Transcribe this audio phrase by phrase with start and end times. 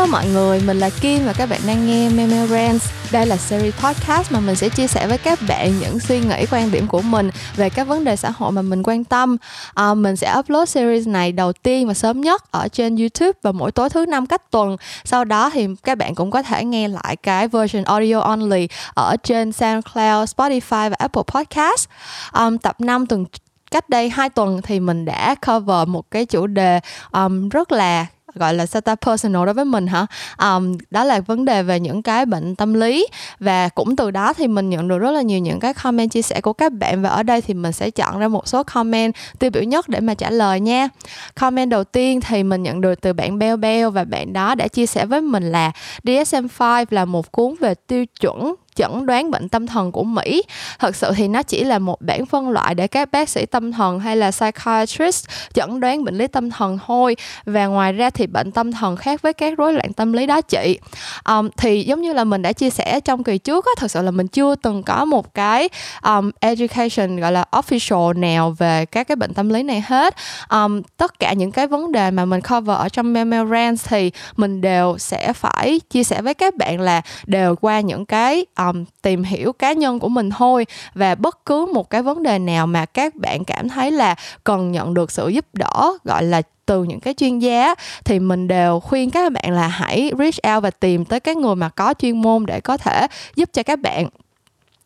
[0.00, 2.56] Hello mọi người, mình là Kim và các bạn đang nghe Memo
[3.12, 6.46] Đây là series podcast mà mình sẽ chia sẻ với các bạn những suy nghĩ,
[6.50, 9.36] quan điểm của mình về các vấn đề xã hội mà mình quan tâm.
[9.74, 13.52] À, mình sẽ upload series này đầu tiên và sớm nhất ở trên YouTube vào
[13.52, 14.76] mỗi tối thứ năm cách tuần.
[15.04, 19.16] Sau đó thì các bạn cũng có thể nghe lại cái version audio only ở
[19.22, 21.88] trên SoundCloud, Spotify và Apple Podcast.
[22.32, 23.24] Um, tập 5 tuần
[23.70, 26.80] cách đây 2 tuần thì mình đã cover một cái chủ đề
[27.12, 30.06] um, rất là gọi là sao ta personal đối với mình hả?
[30.38, 33.06] Um, đó là vấn đề về những cái bệnh tâm lý.
[33.38, 36.22] Và cũng từ đó thì mình nhận được rất là nhiều những cái comment chia
[36.22, 37.02] sẻ của các bạn.
[37.02, 40.00] Và ở đây thì mình sẽ chọn ra một số comment tiêu biểu nhất để
[40.00, 40.88] mà trả lời nha.
[41.40, 43.90] Comment đầu tiên thì mình nhận được từ bạn Beo Beo.
[43.90, 45.72] Và bạn đó đã chia sẻ với mình là
[46.04, 50.42] DSM-5 là một cuốn về tiêu chuẩn chẩn đoán bệnh tâm thần của Mỹ.
[50.78, 53.72] Thật sự thì nó chỉ là một bản phân loại để các bác sĩ tâm
[53.72, 57.16] thần hay là psychiatrist chẩn đoán bệnh lý tâm thần thôi.
[57.44, 60.40] Và ngoài ra thì bệnh tâm thần khác với các rối loạn tâm lý đó
[60.40, 60.78] chị.
[61.28, 64.02] Um, thì giống như là mình đã chia sẻ trong kỳ trước á, thật sự
[64.02, 65.68] là mình chưa từng có một cái
[66.02, 70.14] um, education gọi là official nào về các cái bệnh tâm lý này hết.
[70.50, 74.60] Um, tất cả những cái vấn đề mà mình cover ở trong memorand thì mình
[74.60, 78.69] đều sẽ phải chia sẻ với các bạn là đều qua những cái um,
[79.02, 82.66] tìm hiểu cá nhân của mình thôi và bất cứ một cái vấn đề nào
[82.66, 86.84] mà các bạn cảm thấy là cần nhận được sự giúp đỡ gọi là từ
[86.84, 90.70] những cái chuyên gia thì mình đều khuyên các bạn là hãy reach out và
[90.70, 94.08] tìm tới cái người mà có chuyên môn để có thể giúp cho các bạn.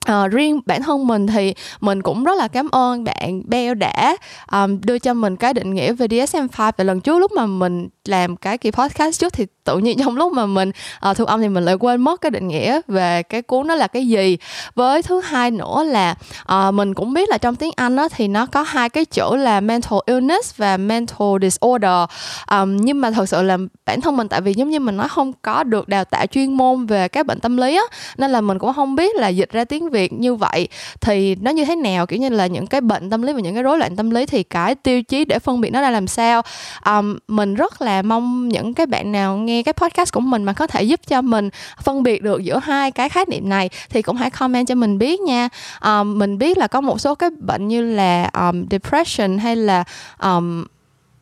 [0.05, 4.17] À, riêng bản thân mình thì mình cũng rất là cảm ơn bạn beo đã
[4.53, 7.89] um, đưa cho mình cái định nghĩa về DSM-5 và lần trước lúc mà mình
[8.09, 10.71] làm cái kỳ podcast trước thì tự nhiên trong lúc mà mình
[11.11, 13.75] uh, thu âm thì mình lại quên mất cái định nghĩa về cái cuốn đó
[13.75, 14.39] là cái gì.
[14.75, 16.15] Với thứ hai nữa là
[16.53, 19.37] uh, mình cũng biết là trong tiếng Anh đó thì nó có hai cái chữ
[19.37, 22.09] là mental illness và mental disorder.
[22.51, 25.09] Um, nhưng mà thật sự là bản thân mình tại vì giống như mình nói
[25.09, 27.83] không có được đào tạo chuyên môn về các bệnh tâm lý á
[28.17, 30.69] nên là mình cũng không biết là dịch ra tiếng Việt như vậy
[31.01, 33.55] thì nó như thế nào kiểu như là những cái bệnh tâm lý và những
[33.55, 36.07] cái rối loạn tâm lý thì cái tiêu chí để phân biệt nó ra làm
[36.07, 36.43] sao.
[36.87, 40.53] Um, mình rất là mong những cái bạn nào nghe cái podcast của mình mà
[40.53, 41.51] có thể giúp cho mình
[41.83, 44.99] phân biệt được giữa hai cái khái niệm này thì cũng hãy comment cho mình
[44.99, 45.49] biết nha.
[45.85, 49.85] Um, mình biết là có một số cái bệnh như là um, depression hay là
[50.23, 50.65] um,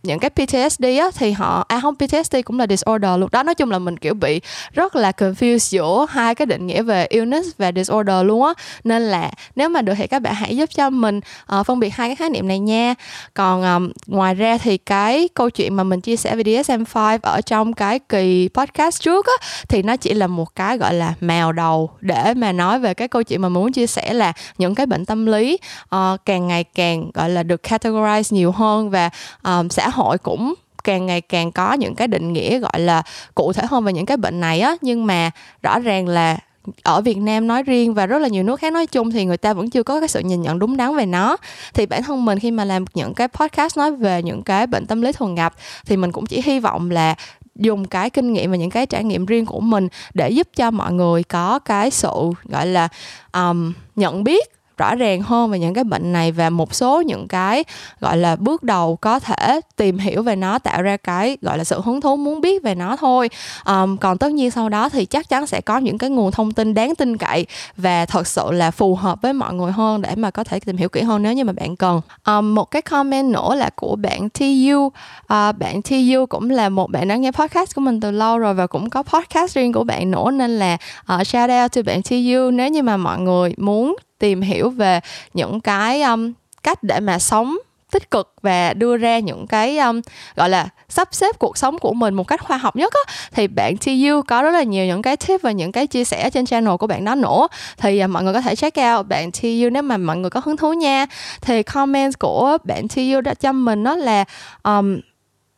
[0.02, 3.28] những cái PTSD á thì họ à không PTSD cũng là disorder luôn.
[3.32, 4.40] Đó nói chung là mình kiểu bị
[4.72, 8.52] rất là confused giữa hai cái định nghĩa về illness và disorder luôn á.
[8.84, 11.20] Nên là nếu mà được thì các bạn hãy giúp cho mình
[11.58, 12.94] uh, phân biệt hai cái khái niệm này nha.
[13.34, 17.41] Còn um, ngoài ra thì cái câu chuyện mà mình chia sẻ về DSM-5 ở
[17.41, 21.52] trong cái kỳ podcast trước á thì nó chỉ là một cái gọi là mèo
[21.52, 24.74] đầu để mà nói về cái câu chuyện mà mình muốn chia sẻ là những
[24.74, 25.58] cái bệnh tâm lý
[25.94, 29.10] uh, càng ngày càng gọi là được categorize nhiều hơn và
[29.42, 30.54] um, xã hội cũng
[30.84, 33.03] càng ngày càng có những cái định nghĩa gọi là
[33.34, 34.76] cụ thể hơn về những cái bệnh này á.
[34.80, 35.30] Nhưng mà
[35.62, 36.38] rõ ràng là
[36.82, 39.36] ở Việt Nam nói riêng và rất là nhiều nước khác nói chung thì người
[39.36, 41.36] ta vẫn chưa có cái sự nhìn nhận đúng đắn về nó.
[41.75, 44.86] Thì bản thân mình khi mà làm những cái podcast nói về những cái bệnh
[44.86, 45.54] tâm lý thường gặp
[45.86, 47.14] thì mình cũng chỉ hy vọng là
[47.54, 50.70] dùng cái kinh nghiệm và những cái trải nghiệm riêng của mình để giúp cho
[50.70, 52.10] mọi người có cái sự
[52.44, 52.88] gọi là
[53.32, 57.28] um, nhận biết rõ ràng hơn về những cái bệnh này và một số những
[57.28, 57.65] cái
[58.00, 61.65] gọi là bước đầu có thể tìm hiểu về nó tạo ra cái gọi là
[61.65, 63.31] sự hứng thú muốn biết về nó thôi.
[63.66, 66.53] Um, còn tất nhiên sau đó thì chắc chắn sẽ có những cái nguồn thông
[66.53, 70.15] tin đáng tin cậy và thật sự là phù hợp với mọi người hơn để
[70.15, 72.00] mà có thể tìm hiểu kỹ hơn nếu như mà bạn cần.
[72.26, 74.92] Um, một cái comment nữa là của bạn TU uh,
[75.26, 78.54] ờ, bạn TU cũng là một bạn đã nghe podcast của mình từ lâu rồi
[78.54, 80.76] và cũng có podcast riêng của bạn nữa nên là
[81.15, 85.00] uh, shout out to bạn TU nếu như mà mọi người muốn tìm hiểu về
[85.34, 87.56] những cái um, cách để mà sống
[87.91, 90.00] tích cực và đưa ra những cái um,
[90.37, 93.12] gọi là sắp xếp cuộc sống của mình một cách khoa học nhất á.
[93.33, 96.31] Thì bạn TU có rất là nhiều những cái tip và những cái chia sẻ
[96.31, 97.49] trên channel của bạn đó nữa.
[97.77, 100.41] Thì uh, mọi người có thể check out bạn TU nếu mà mọi người có
[100.44, 101.06] hứng thú nha.
[101.41, 104.25] Thì comment của bạn TU đã cho mình đó là
[104.63, 105.01] um,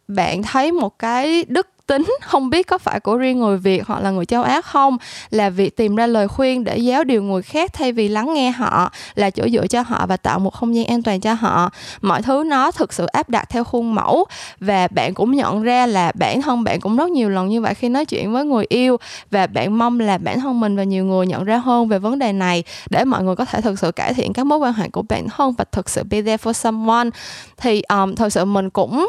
[0.08, 4.02] bạn thấy một cái đức tính không biết có phải của riêng người Việt hoặc
[4.02, 4.96] là người châu Á không
[5.30, 8.50] là việc tìm ra lời khuyên để giáo điều người khác thay vì lắng nghe
[8.50, 11.70] họ là chỗ dựa cho họ và tạo một không gian an toàn cho họ.
[12.00, 14.24] Mọi thứ nó thực sự áp đặt theo khuôn mẫu
[14.60, 17.74] và bạn cũng nhận ra là bản thân bạn cũng rất nhiều lần như vậy
[17.74, 18.96] khi nói chuyện với người yêu
[19.30, 22.18] và bạn mong là bản thân mình và nhiều người nhận ra hơn về vấn
[22.18, 24.88] đề này để mọi người có thể thực sự cải thiện các mối quan hệ
[24.88, 27.10] của bản thân và thực sự be there for someone.
[27.56, 29.06] Thì um, thật sự mình cũng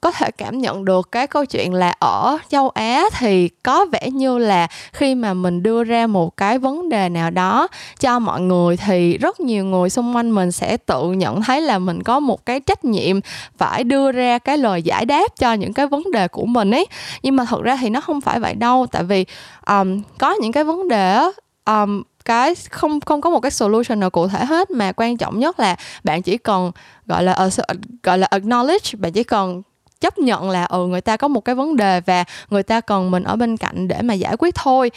[0.00, 4.10] có thể cảm nhận được cái câu chuyện là ở châu Á thì có vẻ
[4.10, 7.68] như là khi mà mình đưa ra một cái vấn đề nào đó
[8.00, 11.78] cho mọi người thì rất nhiều người xung quanh mình sẽ tự nhận thấy là
[11.78, 13.20] mình có một cái trách nhiệm
[13.58, 16.86] phải đưa ra cái lời giải đáp cho những cái vấn đề của mình ấy.
[17.22, 19.24] Nhưng mà thật ra thì nó không phải vậy đâu tại vì
[19.66, 21.18] um, có những cái vấn đề
[21.64, 25.38] um, cái không không có một cái solution nào cụ thể hết mà quan trọng
[25.38, 26.72] nhất là bạn chỉ cần
[27.06, 27.50] gọi là ờ,
[28.02, 29.62] gọi là acknowledge bạn chỉ cần
[30.00, 33.10] chấp nhận là ừ người ta có một cái vấn đề và người ta cần
[33.10, 34.90] mình ở bên cạnh để mà giải quyết thôi.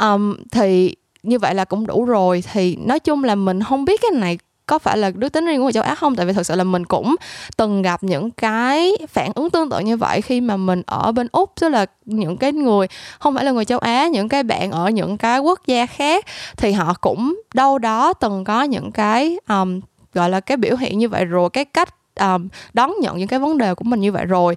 [0.00, 2.44] Um, thì như vậy là cũng đủ rồi.
[2.52, 5.58] Thì nói chung là mình không biết cái này có phải là đứa tính riêng
[5.58, 6.16] của người châu Á không?
[6.16, 7.16] Tại vì thật sự là mình cũng
[7.56, 11.26] từng gặp những cái phản ứng tương tự như vậy khi mà mình ở bên
[11.32, 12.86] úc tức là những cái người
[13.18, 16.24] không phải là người châu Á những cái bạn ở những cái quốc gia khác
[16.56, 19.80] thì họ cũng đâu đó từng có những cái um,
[20.14, 23.38] gọi là cái biểu hiện như vậy rồi cái cách um, đón nhận những cái
[23.38, 24.56] vấn đề của mình như vậy rồi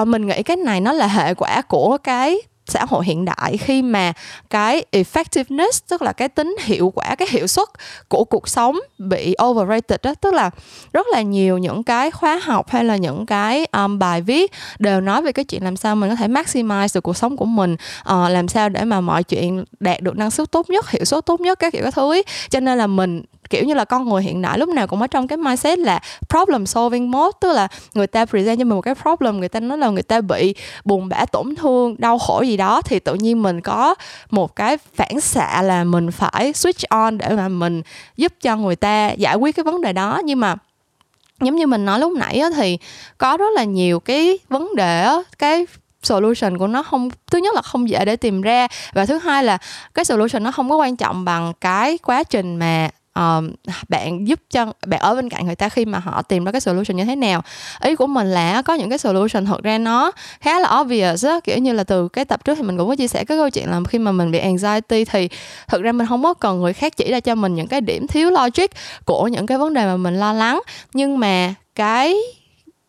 [0.00, 3.56] uh, mình nghĩ cái này nó là hệ quả của cái xã hội hiện đại
[3.56, 4.12] khi mà
[4.50, 7.68] cái effectiveness tức là cái tính hiệu quả cái hiệu suất
[8.08, 10.50] của cuộc sống bị overrated đó tức là
[10.92, 15.00] rất là nhiều những cái khóa học hay là những cái um, bài viết đều
[15.00, 17.72] nói về cái chuyện làm sao mình có thể maximize được cuộc sống của mình
[18.00, 21.26] uh, làm sao để mà mọi chuyện đạt được năng suất tốt nhất hiệu suất
[21.26, 22.24] tốt nhất các kiểu các thứ ấy.
[22.50, 25.06] cho nên là mình kiểu như là con người hiện đại lúc nào cũng ở
[25.06, 28.80] trong cái mindset là problem solving mode tức là người ta present cho mình một
[28.80, 30.54] cái problem người ta nói là người ta bị
[30.84, 33.94] buồn bã tổn thương đau khổ gì đó thì tự nhiên mình có
[34.30, 37.82] một cái phản xạ là mình phải switch on để mà mình
[38.16, 40.20] giúp cho người ta giải quyết cái vấn đề đó.
[40.24, 40.56] Nhưng mà
[41.40, 42.78] giống như mình nói lúc nãy á, thì
[43.18, 45.66] có rất là nhiều cái vấn đề á, cái
[46.02, 49.44] solution của nó không thứ nhất là không dễ để tìm ra và thứ hai
[49.44, 49.58] là
[49.94, 53.52] cái solution nó không có quan trọng bằng cái quá trình mà um,
[53.88, 56.60] bạn giúp cho bạn ở bên cạnh người ta khi mà họ tìm ra cái
[56.60, 57.42] solution như thế nào.
[57.82, 61.40] Ý của mình là có những cái solution thật ra nó khá là obvious á
[61.44, 63.50] kiểu như là từ cái tập trước thì mình cũng có chia sẻ cái câu
[63.50, 65.28] chuyện là khi mà mình bị anxiety thì
[65.68, 68.06] thực ra mình không có cần người khác chỉ ra cho mình những cái điểm
[68.06, 68.66] thiếu logic
[69.04, 70.62] của những cái vấn đề mà mình lo lắng.
[70.94, 72.16] Nhưng mà cái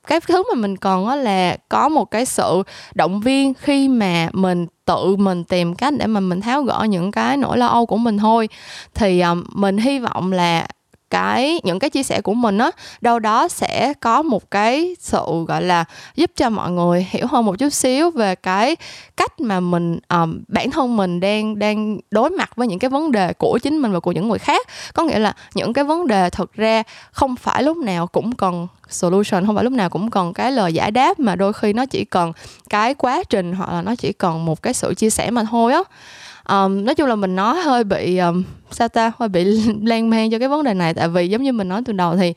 [0.08, 2.64] cái thứ mà mình cần á là có một cái sự
[2.96, 7.12] động viên khi mà mình tự mình tìm cách để mà mình tháo gỡ những
[7.12, 8.50] cái nỗi lo âu của mình thôi.
[8.94, 10.68] Thì um, mình hy vọng là
[11.16, 12.72] cái những cái chia sẻ của mình á
[13.02, 15.86] đâu đó sẽ có một cái sự gọi là
[16.16, 18.76] giúp cho mọi người hiểu hơn một chút xíu về cái
[19.18, 23.12] cách mà mình um, bản thân mình đang đang đối mặt với những cái vấn
[23.12, 24.68] đề của chính mình và của những người khác.
[24.94, 28.68] Có nghĩa là những cái vấn đề thực ra không phải lúc nào cũng cần
[28.90, 31.86] solution không phải lúc nào cũng cần cái lời giải đáp mà đôi khi nó
[31.86, 32.32] chỉ cần
[32.70, 35.74] cái quá trình hoặc là nó chỉ cần một cái sự chia sẻ mà thôi
[35.74, 35.82] á
[36.50, 39.12] um, nói chung là mình nói hơi bị um, sao ta?
[39.20, 39.44] Hơi bị
[39.84, 40.94] lan man cho cái vấn đề này.
[40.94, 42.34] Tại vì giống như mình nói từ đầu thì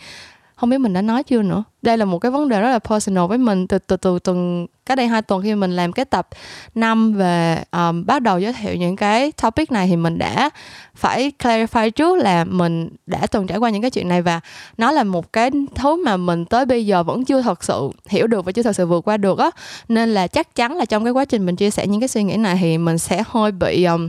[0.58, 1.64] không biết mình đã nói chưa nữa.
[1.82, 4.66] Đây là một cái vấn đề rất là personal với mình từ từ từ tuần
[4.86, 6.28] cách đây hai tuần khi mình làm cái tập
[6.74, 10.50] năm về um, bắt đầu giới thiệu những cái topic này thì mình đã
[10.94, 14.40] phải clarify trước là mình đã từng trải qua những cái chuyện này và
[14.78, 18.26] nó là một cái thứ mà mình tới bây giờ vẫn chưa thật sự hiểu
[18.26, 19.50] được và chưa thật sự vượt qua được á.
[19.88, 22.22] Nên là chắc chắn là trong cái quá trình mình chia sẻ những cái suy
[22.22, 24.08] nghĩ này thì mình sẽ hơi bị um,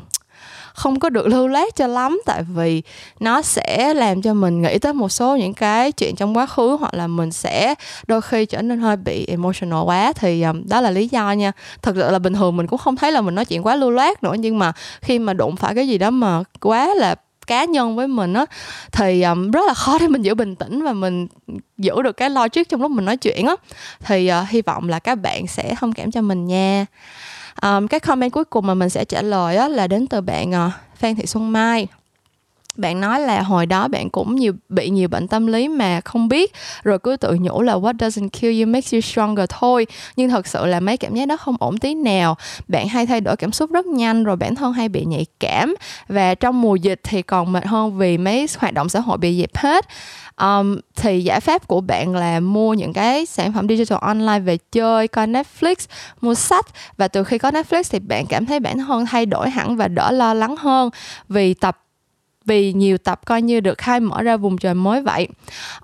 [0.73, 2.81] không có được lưu lát cho lắm tại vì
[3.19, 6.77] nó sẽ làm cho mình nghĩ tới một số những cái chuyện trong quá khứ
[6.79, 7.75] hoặc là mình sẽ
[8.07, 10.13] đôi khi trở nên hơi bị emotional quá.
[10.13, 11.51] Thì um, đó là lý do nha.
[11.81, 13.91] Thật sự là bình thường mình cũng không thấy là mình nói chuyện quá lưu
[13.91, 17.15] loát nữa nhưng mà khi mà đụng phải cái gì đó mà quá là
[17.47, 18.45] cá nhân với mình á
[18.91, 21.27] thì um, rất là khó để mình giữ bình tĩnh và mình
[21.77, 23.55] giữ được cái logic trong lúc mình nói chuyện á.
[23.99, 26.85] Thì uh, hy vọng là các bạn sẽ thông cảm cho mình nha
[27.61, 30.49] um, cái comment cuối cùng mà mình sẽ trả lời á, là đến từ bạn
[30.49, 31.87] uh, Phan Thị Xuân Mai
[32.79, 36.27] bạn nói là hồi đó bạn cũng nhiều bị nhiều bệnh tâm lý mà không
[36.27, 39.87] biết rồi cứ tự nhủ là what doesn't kill you makes you stronger thôi.
[40.15, 42.37] Nhưng thật sự là mấy cảm giác đó không ổn tí nào.
[42.67, 45.75] Bạn hay thay đổi cảm xúc rất nhanh rồi bản thân hay bị nhạy cảm.
[46.07, 49.39] Và trong mùa dịch thì còn mệt hơn vì mấy hoạt động xã hội bị
[49.39, 49.85] dẹp hết.
[50.41, 54.57] Um, thì giải pháp của bạn là mua những cái sản phẩm digital online về
[54.71, 55.75] chơi coi Netflix
[56.21, 56.65] mua sách.
[56.97, 59.87] Và từ khi có Netflix thì bạn cảm thấy bản thân thay đổi hẳn và
[59.87, 60.89] đỡ lo lắng hơn.
[61.29, 61.77] Vì tập
[62.45, 65.27] vì nhiều tập coi như được khai mở ra vùng trời mới vậy.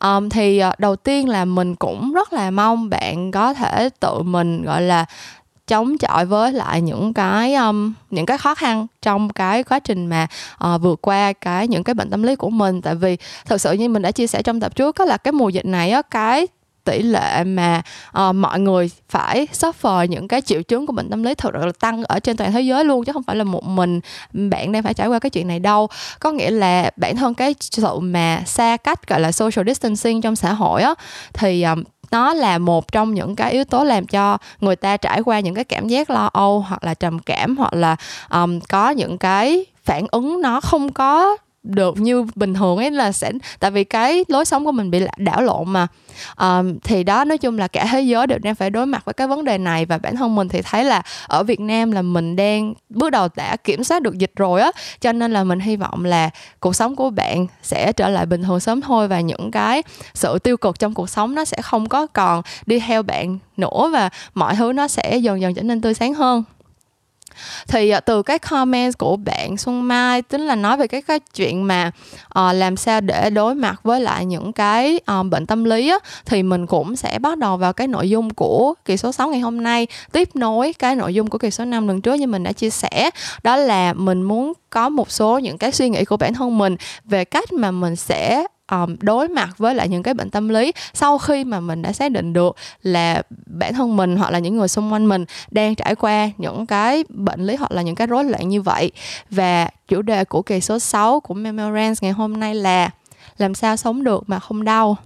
[0.01, 4.21] Um, thì ờ, đầu tiên là mình cũng rất là mong bạn có thể tự
[4.21, 5.05] mình gọi là
[5.67, 10.07] chống chọi với lại những cái um, những cái khó khăn trong cái quá trình
[10.07, 10.27] mà
[10.65, 12.81] uh, vượt qua cái những cái bệnh tâm lý của mình.
[12.81, 15.31] Tại vì thật sự như mình đã chia sẻ trong tập trước đó là cái
[15.31, 16.47] mùa dịch này á cái
[16.85, 17.81] tỷ lệ mà
[18.19, 21.71] uh, mọi người phải suffer những cái triệu chứng của bệnh tâm lý thật là
[21.79, 23.99] tăng ở trên toàn thế giới luôn chứ không phải là một mình
[24.33, 25.89] bạn đang phải trải qua cái chuyện này đâu.
[26.19, 30.35] Có nghĩa là bản thân cái sự mà xa cách gọi là social distancing trong
[30.35, 30.93] xã hội á
[31.33, 35.21] thì um, nó là một trong những cái yếu tố làm cho người ta trải
[35.21, 37.95] qua những cái cảm giác lo âu hoặc là trầm cảm hoặc là
[38.29, 43.11] um, có những cái phản ứng nó không có được như bình thường ấy là
[43.11, 45.87] sẽ tại vì cái lối sống của mình bị đảo lộn mà.
[46.37, 49.13] Um, thì đó nói chung là cả thế giới đều đang phải đối mặt với
[49.13, 52.01] cái vấn đề này và bản thân mình thì thấy là ở Việt Nam là
[52.01, 55.59] mình đang bước đầu đã kiểm soát được dịch rồi á cho nên là mình
[55.59, 56.29] hy vọng là
[56.59, 60.39] cuộc sống của bạn sẽ trở lại bình thường sớm thôi và những cái sự
[60.39, 64.09] tiêu cực trong cuộc sống nó sẽ không có còn đi theo bạn nữa và
[64.33, 66.43] mọi thứ nó sẽ dần dần trở nên tươi sáng hơn
[67.67, 71.19] thì uh, từ cái comment của bạn Xuân Mai tính là nói về cái cái
[71.19, 71.91] chuyện mà
[72.39, 75.97] uh, làm sao để đối mặt với lại những cái uh, bệnh tâm lý á,
[76.25, 79.39] thì mình cũng sẽ bắt đầu vào cái nội dung của kỳ số 6 ngày
[79.39, 82.43] hôm nay tiếp nối cái nội dung của kỳ số 5 lần trước như mình
[82.43, 83.09] đã chia sẻ.
[83.43, 86.75] Đó là mình muốn có một số những cái suy nghĩ của bản thân mình
[87.03, 90.71] về cách mà mình sẽ um, đối mặt với lại những cái bệnh tâm lý
[90.93, 94.57] sau khi mà mình đã xác định được là bản thân mình hoặc là những
[94.57, 98.07] người xung quanh mình đang trải qua những cái bệnh lý hoặc là những cái
[98.07, 98.91] rối loạn như vậy.
[99.29, 102.89] Và chủ đề của kỳ số 6 của Memorance ngày hôm nay là
[103.37, 104.97] làm sao sống được mà không đau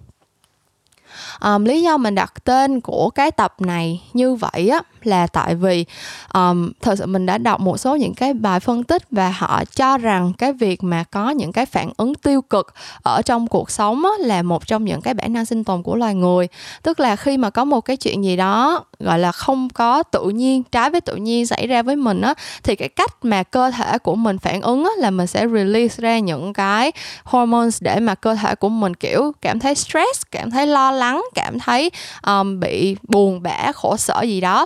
[1.41, 5.55] um, lý do mình đặt tên của cái tập này như vậy á là tại
[5.55, 5.85] vì
[6.33, 9.63] um, thật sự mình đã đọc một số những cái bài phân tích và họ
[9.65, 12.73] cho rằng cái việc mà có những cái phản ứng tiêu cực
[13.03, 15.95] ở trong cuộc sống á, là một trong những cái bản năng sinh tồn của
[15.95, 16.47] loài người.
[16.83, 20.29] Tức là khi mà có một cái chuyện gì đó gọi là không có tự
[20.29, 23.71] nhiên trái với tự nhiên xảy ra với mình á thì cái cách mà cơ
[23.71, 26.91] thể của mình phản ứng á, là mình sẽ release ra những cái
[27.23, 31.25] hormones để mà cơ thể của mình kiểu cảm thấy stress cảm thấy lo lắng
[31.35, 31.91] cảm thấy
[32.27, 34.65] um, bị buồn bã khổ sở gì đó.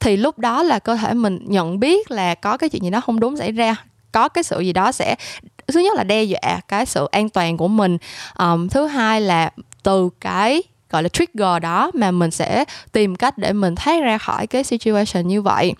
[0.00, 3.00] Thì lúc đó là cơ thể mình nhận biết là có cái chuyện gì đó
[3.00, 3.76] không đúng xảy ra
[4.12, 5.16] có cái sự gì đó sẽ
[5.66, 7.98] thứ nhất là đe dọa cái sự an toàn của mình.
[8.38, 9.50] Um, thứ hai là
[9.82, 10.62] từ cái
[10.92, 14.64] gọi là trigger đó mà mình sẽ tìm cách để mình thoát ra khỏi cái
[14.64, 15.72] situation như vậy.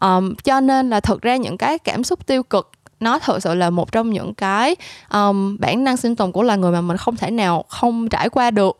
[0.00, 3.54] Um, cho nên là thực ra những cái cảm xúc tiêu cực nó thật sự
[3.54, 4.76] là một trong những cái
[5.12, 8.28] um, bản năng sinh tồn của loài người mà mình không thể nào không trải
[8.28, 8.78] qua được.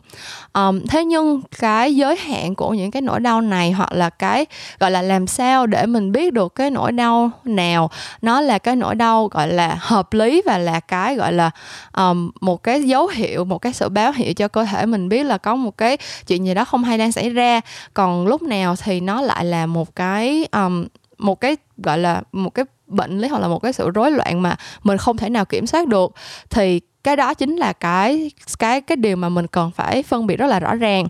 [0.52, 4.46] Um, thế nhưng cái giới hạn của những cái nỗi đau này hoặc là cái
[4.80, 7.90] gọi là làm sao để mình biết được cái nỗi đau nào
[8.22, 11.50] nó là cái nỗi đau gọi là hợp lý và là cái gọi là
[11.96, 15.22] um, một cái dấu hiệu một cái sự báo hiệu cho cơ thể mình biết
[15.22, 15.96] là có một cái
[16.26, 17.60] chuyện gì đó không hay đang xảy ra.
[17.94, 20.87] Còn lúc nào thì nó lại là một cái um,
[21.18, 24.42] một cái gọi là một cái bệnh lý hoặc là một cái sự rối loạn
[24.42, 26.12] mà mình không thể nào kiểm soát được
[26.50, 30.37] thì cái đó chính là cái cái cái điều mà mình cần phải phân biệt
[30.37, 31.07] rất là rõ ràng.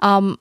[0.00, 0.34] Um,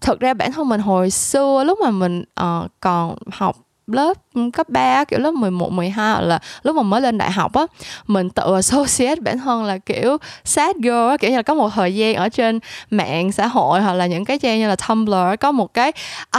[0.00, 3.56] thực ra bản thân mình hồi xưa lúc mà mình uh, còn học
[3.86, 4.16] lớp
[4.52, 7.62] cấp 3 kiểu lớp 11 12 là lúc mà mới lên đại học á
[8.06, 11.94] mình tự associate bản thân là kiểu sad girl kiểu như là có một thời
[11.94, 12.58] gian ở trên
[12.90, 15.92] mạng xã hội hoặc là những cái trang như là Tumblr có một cái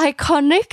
[0.03, 0.67] iconic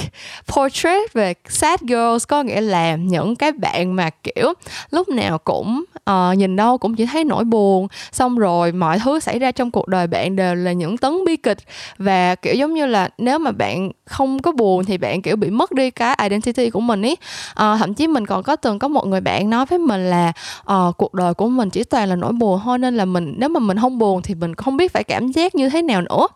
[0.47, 4.53] portrait về sad girls có nghĩa là những cái bạn mà kiểu
[4.91, 9.21] lúc nào cũng uh, nhìn đâu cũng chỉ thấy nỗi buồn xong rồi mọi thứ
[9.21, 11.59] xảy ra trong cuộc đời bạn đều là những tấn bi kịch
[11.99, 15.51] và kiểu giống như là nếu mà bạn không có buồn thì bạn kiểu bị
[15.51, 17.17] mất đi cái identity của mình ấy ấy.
[17.55, 20.33] À, thậm chí mình còn có từng có một người bạn nói với mình là
[20.73, 23.49] uh, cuộc đời của mình chỉ toàn là nỗi buồn thôi nên là mình nếu
[23.49, 26.27] mà mình không buồn thì mình không biết phải cảm giác như thế nào nữa.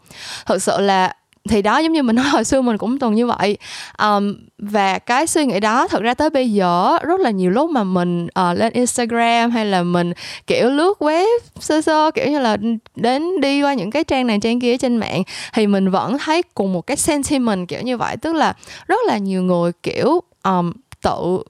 [0.46, 1.14] Thực sự là
[1.48, 3.58] thì đó giống như mình nói hồi xưa mình cũng từng như vậy.
[3.98, 7.70] Um, và cái suy nghĩ đó thật ra tới bây giờ rất là nhiều lúc
[7.70, 10.12] mà mình uh, lên Instagram hay là mình
[10.46, 11.26] kiểu lướt web
[11.60, 12.56] sơ sơ kiểu như là
[12.96, 15.22] đến đi qua những cái trang này trang kia trên mạng
[15.54, 18.16] thì mình vẫn thấy cùng một cái sentiment kiểu như vậy.
[18.16, 18.54] Tức là
[18.86, 20.72] rất là nhiều người kiểu um,
[21.02, 21.42] tự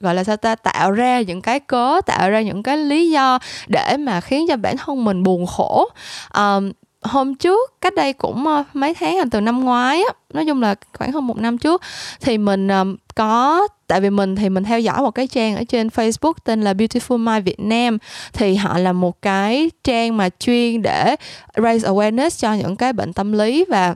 [0.00, 3.38] gọi là sao ta tạo ra những cái cớ tạo ra những cái lý do
[3.68, 5.88] để mà khiến cho bản thân mình buồn khổ.
[6.36, 10.44] Um, hôm trước cách đây cũng uh, mấy tháng à, từ năm ngoái á nói
[10.46, 11.82] chung là khoảng hơn một năm trước
[12.20, 15.64] thì mình um, có tại vì mình thì mình theo dõi một cái trang ở
[15.64, 17.98] trên Facebook tên là Beautiful Mind Việt Nam
[18.32, 21.16] thì họ là một cái trang mà chuyên để
[21.56, 23.94] raise awareness cho những cái bệnh tâm lý và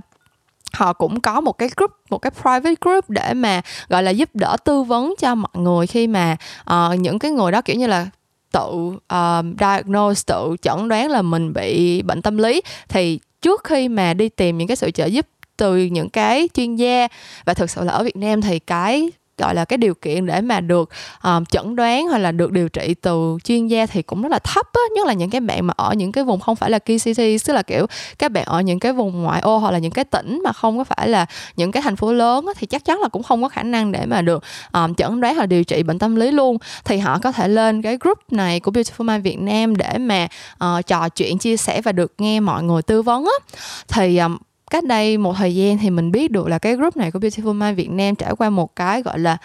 [0.74, 4.28] họ cũng có một cái group một cái private group để mà gọi là giúp
[4.34, 6.36] đỡ tư vấn cho mọi người khi mà
[6.70, 8.06] uh, những cái người đó kiểu như là
[8.52, 12.60] tự uh, diagnose tự chẩn đoán là mình bị bệnh tâm lý.
[12.88, 15.26] Thì trước khi mà đi tìm những cái sự trợ giúp
[15.56, 17.08] từ những cái chuyên gia
[17.44, 20.40] và thực sự là ở Việt Nam thì cái gọi là cái điều kiện để
[20.40, 20.90] mà được
[21.24, 24.38] um, chẩn đoán hoặc là được điều trị từ chuyên gia thì cũng rất là
[24.38, 26.78] thấp á nhất là những cái bạn mà ở những cái vùng không phải là
[26.78, 27.86] key city tức là kiểu
[28.18, 30.78] các bạn ở những cái vùng ngoại ô hoặc là những cái tỉnh mà không
[30.78, 31.26] có phải là
[31.56, 33.92] những cái thành phố lớn á, thì chắc chắn là cũng không có khả năng
[33.92, 36.58] để mà được um, chẩn đoán hoặc điều trị bệnh tâm lý luôn.
[36.84, 40.28] Thì họ có thể lên cái group này của Beautiful Mind Việt Nam để mà
[40.64, 43.56] uh, trò chuyện chia sẻ và được nghe mọi người tư vấn á.
[43.88, 44.36] Thì um,
[44.74, 47.52] cách đây một thời gian thì mình biết được là cái group này của Beautiful
[47.52, 49.36] Mind Việt Nam trải qua một cái gọi là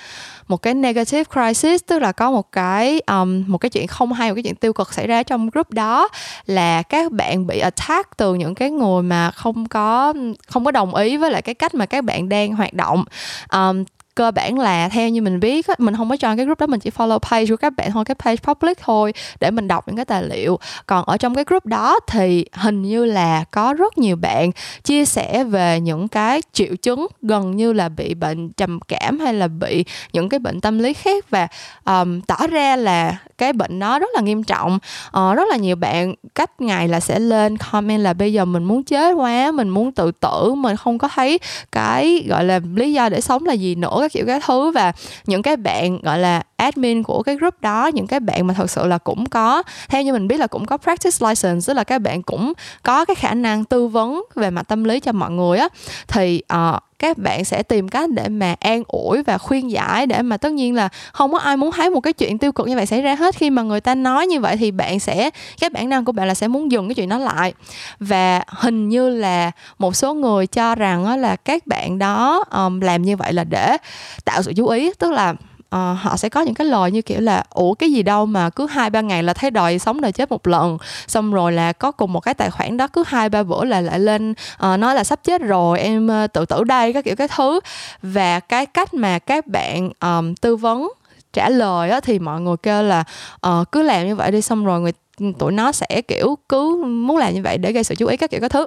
[0.47, 4.29] một cái negative crisis tức là có một cái um, một cái chuyện không hay
[4.29, 6.09] một cái chuyện tiêu cực xảy ra trong group đó
[6.45, 10.13] là các bạn bị attack từ những cái người mà không có
[10.47, 13.05] không có đồng ý với lại cái cách mà các bạn đang hoạt động.
[13.51, 13.83] Um,
[14.19, 16.79] cơ bản là theo như mình biết mình không có cho cái group đó mình
[16.79, 19.95] chỉ follow page của các bạn thôi cái page public thôi để mình đọc những
[19.95, 20.59] cái tài liệu.
[20.85, 24.51] Còn ở trong cái group đó thì hình như là có rất nhiều bạn
[24.83, 29.33] chia sẻ về những cái triệu chứng gần như là bị bệnh trầm cảm hay
[29.33, 31.47] là bị những cái bệnh tâm lý khác và
[31.85, 34.79] um, tỏ ra là cái bệnh nó rất là nghiêm trọng.
[35.07, 38.63] Uh, rất là nhiều bạn cách ngày là sẽ lên comment là bây giờ mình
[38.63, 41.39] muốn chết quá mình muốn tự tử mình không có thấy
[41.71, 44.91] cái gọi là lý do để sống là gì nữa các kiểu các thứ và
[45.25, 48.69] những cái bạn gọi là admin của cái group đó những cái bạn mà thật
[48.69, 51.83] sự là cũng có theo như mình biết là cũng có practice license tức là
[51.83, 55.31] các bạn cũng có cái khả năng tư vấn về mặt tâm lý cho mọi
[55.31, 55.67] người á.
[56.07, 60.21] Thì uh, các bạn sẽ tìm cách để mà an ủi và khuyên giải để
[60.21, 62.75] mà tất nhiên là không có ai muốn thấy một cái chuyện tiêu cực như
[62.75, 63.35] vậy xảy ra hết.
[63.35, 65.29] Khi mà người ta nói như vậy thì bạn sẽ
[65.61, 67.53] cái bản năng của bạn là sẽ muốn dừng cái chuyện đó lại.
[67.99, 73.01] Và hình như là một số người cho rằng là các bạn đó um, làm
[73.01, 73.77] như vậy là để
[74.25, 75.33] tạo sự chú ý tức là
[75.75, 78.49] uh, họ sẽ có những cái lời như kiểu là ủa cái gì đâu mà
[78.49, 80.77] cứ hai ba ngày là thấy đòi sống đời chết một lần.
[81.07, 83.81] Xong rồi là có cùng một cái tài khoản đó cứ hai ba bữa là
[83.81, 87.15] lại lên uh, nói là sắp chết rồi em uh, tự tử đây các kiểu
[87.15, 87.59] cái thứ.
[88.01, 90.89] Và cái cách mà các bạn um, tư vấn
[91.33, 93.03] trả lời á, thì mọi người kêu là
[93.47, 94.41] uh, cứ làm như vậy đi.
[94.41, 94.93] Xong rồi người
[95.39, 98.31] tụi nó sẽ kiểu cứ muốn làm như vậy để gây sự chú ý các
[98.31, 98.65] kiểu các thứ.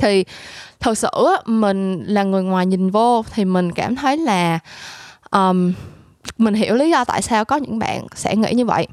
[0.00, 0.24] Thì
[0.80, 1.08] thật sự
[1.46, 4.58] mình là người ngoài nhìn vô thì mình cảm thấy là
[5.30, 5.72] um,
[6.38, 8.86] mình hiểu lý do tại sao có những bạn sẽ nghĩ như vậy.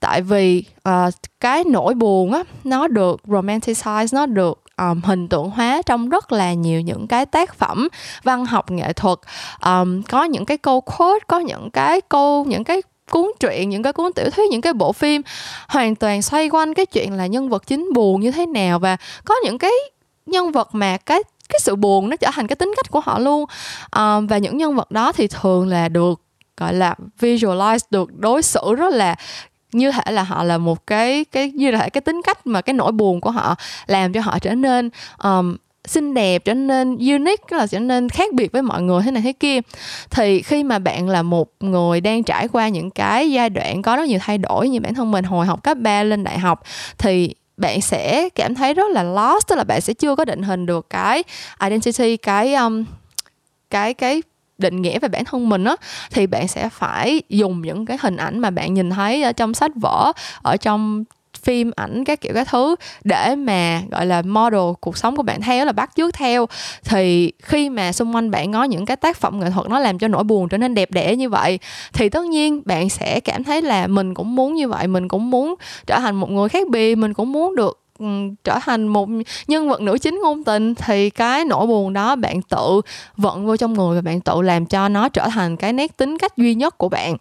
[0.00, 5.50] Tại vì uh, cái nỗi buồn á nó được romanticize nó được um, hình tượng
[5.50, 7.88] hóa trong rất là nhiều những cái tác phẩm
[8.22, 9.18] văn học nghệ thuật.
[9.66, 13.82] Um, có những cái câu quote có những cái câu những cái cuốn truyện những
[13.82, 15.22] cái cuốn tiểu thuyết những cái bộ phim
[15.68, 18.96] hoàn toàn xoay quanh cái chuyện là nhân vật chính buồn như thế nào và
[19.24, 19.72] có những cái
[20.26, 23.18] nhân vật mà cái cái sự buồn nó trở thành cái tính cách của họ
[23.18, 23.44] luôn.
[23.96, 26.20] Um, và những nhân vật đó thì thường là được
[26.56, 29.16] gọi là visualize được đối xử rất là
[29.72, 32.74] như thể là họ là một cái cái như là cái tính cách mà cái
[32.74, 33.54] nỗi buồn của họ
[33.86, 34.90] làm cho họ trở nên
[35.22, 39.10] um, xinh đẹp trở nên unique là trở nên khác biệt với mọi người thế
[39.10, 39.60] này thế kia.
[40.10, 43.96] Thì khi mà bạn là một người đang trải qua những cái giai đoạn có
[43.96, 46.62] rất nhiều thay đổi như bản thân mình hồi học cấp 3 lên đại học
[46.98, 50.42] thì bạn sẽ cảm thấy rất là lost tức là bạn sẽ chưa có định
[50.42, 51.24] hình được cái
[51.60, 52.84] identity cái um,
[53.70, 54.22] cái cái
[54.58, 55.76] định nghĩa về bản thân mình á,
[56.10, 59.54] thì bạn sẽ phải dùng những cái hình ảnh mà bạn nhìn thấy ở trong
[59.54, 61.04] sách vở, ở trong
[61.42, 65.40] phim ảnh các kiểu các thứ để mà, gọi là, model cuộc sống của bạn
[65.40, 66.46] theo, là bắt chước theo.
[66.84, 69.98] Thì khi mà xung quanh bạn có những cái tác phẩm nghệ thuật nó làm
[69.98, 71.58] cho nỗi buồn trở nên đẹp đẽ như vậy,
[71.92, 75.30] thì tất nhiên bạn sẽ cảm thấy là mình cũng muốn như vậy, mình cũng
[75.30, 75.54] muốn
[75.86, 78.06] trở thành một người khác biệt, mình cũng muốn được Ừ,
[78.44, 79.08] trở thành một
[79.46, 82.80] nhân vật nữ chính ngôn tình thì cái nỗi buồn đó bạn tự
[83.16, 86.18] vận vô trong người và bạn tự làm cho nó trở thành cái nét tính
[86.18, 87.16] cách duy nhất của bạn.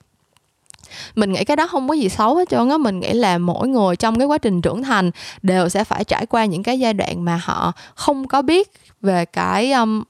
[1.16, 3.68] Mình nghĩ cái đó không có gì xấu hết trơn á mình nghĩ là mỗi
[3.68, 5.12] người trong cái quá trình trưởng thành
[5.42, 9.26] đều sẽ phải trải qua những cái giai đoạn mà họ không có biết về
[9.26, 10.04] cái um,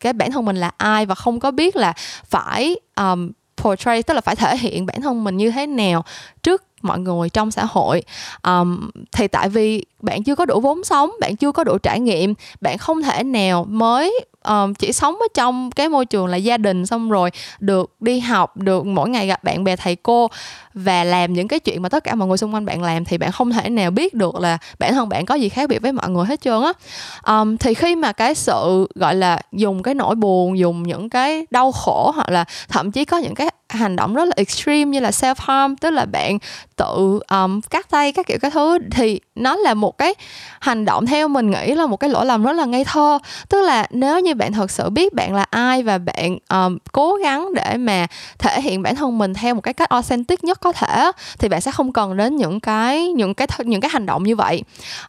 [0.00, 1.92] cái bản thân mình là ai và không có biết là
[2.24, 6.04] phải um, portray tức là phải thể hiện bản thân mình như thế nào
[6.42, 8.02] trước mọi người trong xã hội.
[8.42, 12.00] Um, thì tại vì bạn chưa có đủ vốn sống bạn chưa có đủ trải
[12.00, 16.36] nghiệm bạn không thể nào mới um, chỉ sống ở trong cái môi trường là
[16.36, 20.28] gia đình xong rồi được đi học được mỗi ngày gặp bạn bè thầy cô
[20.74, 23.18] và làm những cái chuyện mà tất cả mọi người xung quanh bạn làm thì
[23.18, 25.92] bạn không thể nào biết được là bản thân bạn có gì khác biệt với
[25.92, 26.72] mọi người hết trơn á.
[27.26, 31.46] Um, thì khi mà cái sự gọi là dùng cái nỗi buồn dùng những cái
[31.50, 35.00] đau khổ hoặc là thậm chí có những cái hành động rất là extreme như
[35.00, 36.38] là self harm tức là bạn
[36.76, 40.14] tự um, cắt tay các kiểu các thứ thì nó là một cái
[40.60, 43.18] hành động theo mình nghĩ là một cái lỗi lầm rất là ngây thơ.
[43.48, 47.14] Tức là nếu như bạn thật sự biết bạn là ai và bạn um, cố
[47.14, 48.06] gắng để mà
[48.38, 51.60] thể hiện bản thân mình theo một cái cách authentic nhất có thể thì bạn
[51.60, 54.62] sẽ không cần đến những cái những cái những cái hành động như vậy.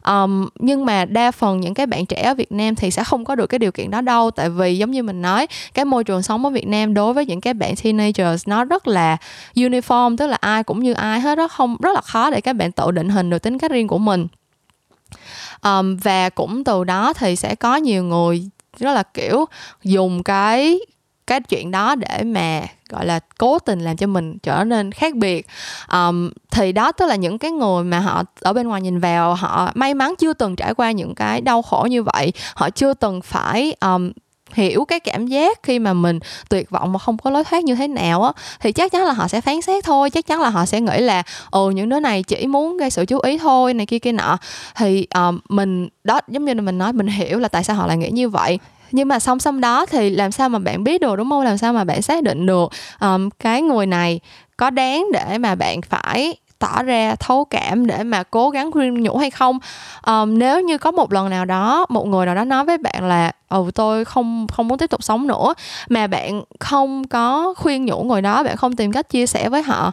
[0.06, 3.24] Um, nhưng mà đa phần những cái bạn trẻ ở Việt Nam thì sẽ không
[3.24, 6.04] có được cái điều kiện đó đâu tại vì giống như mình nói cái môi
[6.04, 9.16] trường sống ở Việt Nam đối với những cái bạn teenagers nó rất là
[9.54, 12.52] uniform tức là ai cũng như ai hết rất không rất là khó để các
[12.52, 14.26] bạn tự định hình được tính cách riêng của mình.
[15.64, 19.44] Um, và cũng từ đó thì sẽ có nhiều người rất là kiểu
[19.82, 20.78] dùng cái
[21.26, 25.14] cái chuyện đó để mà gọi là cố tình làm cho mình trở nên khác
[25.14, 25.46] biệt.
[25.92, 29.34] Um, thì đó tức là những cái người mà họ ở bên ngoài nhìn vào
[29.34, 32.32] họ may mắn chưa từng trải qua những cái đau khổ như vậy.
[32.54, 34.12] Họ chưa từng phải um,
[34.54, 37.74] hiểu cái cảm giác khi mà mình tuyệt vọng mà không có lối thoát như
[37.74, 40.50] thế nào á thì chắc chắn là họ sẽ phán xét thôi chắc chắn là
[40.50, 43.74] họ sẽ nghĩ là ồ những đứa này chỉ muốn gây sự chú ý thôi
[43.74, 44.38] này kia kia nọ.
[44.76, 47.86] Thì uh, mình đó giống như là mình nói mình hiểu là tại sao họ
[47.86, 48.58] lại nghĩ như vậy.
[48.92, 51.42] Nhưng mà song song đó thì làm sao mà bạn biết được đúng không?
[51.42, 54.20] Làm sao mà bạn xác định được um, cái người này
[54.56, 59.02] có đáng để mà bạn phải tỏ ra thấu cảm để mà cố gắng khuyên
[59.02, 59.58] nhủ hay không.
[60.06, 63.08] Um, nếu như có một lần nào đó một người nào đó nói với bạn
[63.08, 65.54] là ừ tôi không không muốn tiếp tục sống nữa
[65.88, 69.62] mà bạn không có khuyên nhủ người đó bạn không tìm cách chia sẻ với
[69.62, 69.92] họ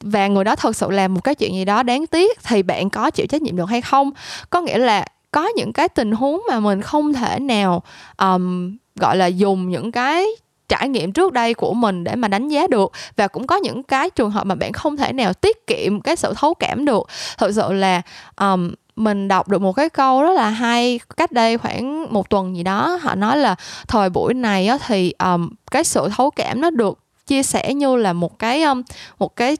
[0.00, 2.90] và người đó thật sự làm một cái chuyện gì đó đáng tiếc thì bạn
[2.90, 4.10] có chịu trách nhiệm được hay không?
[4.50, 7.82] Có nghĩa là có những cái tình huống mà mình không thể nào
[8.18, 10.26] um, gọi là dùng những cái
[10.68, 12.92] trải nghiệm trước đây của mình để mà đánh giá được.
[13.16, 16.16] Và cũng có những cái trường hợp mà bạn không thể nào tiết kiệm cái
[16.16, 17.08] sự thấu cảm được.
[17.38, 18.02] Thực sự là
[18.40, 22.56] um, mình đọc được một cái câu rất là hay cách đây khoảng một tuần
[22.56, 23.54] gì đó họ nói là
[23.88, 27.96] thời buổi này á, thì um, cái sự thấu cảm nó được chia sẻ như
[27.96, 28.82] là một cái um,
[29.18, 29.56] một cái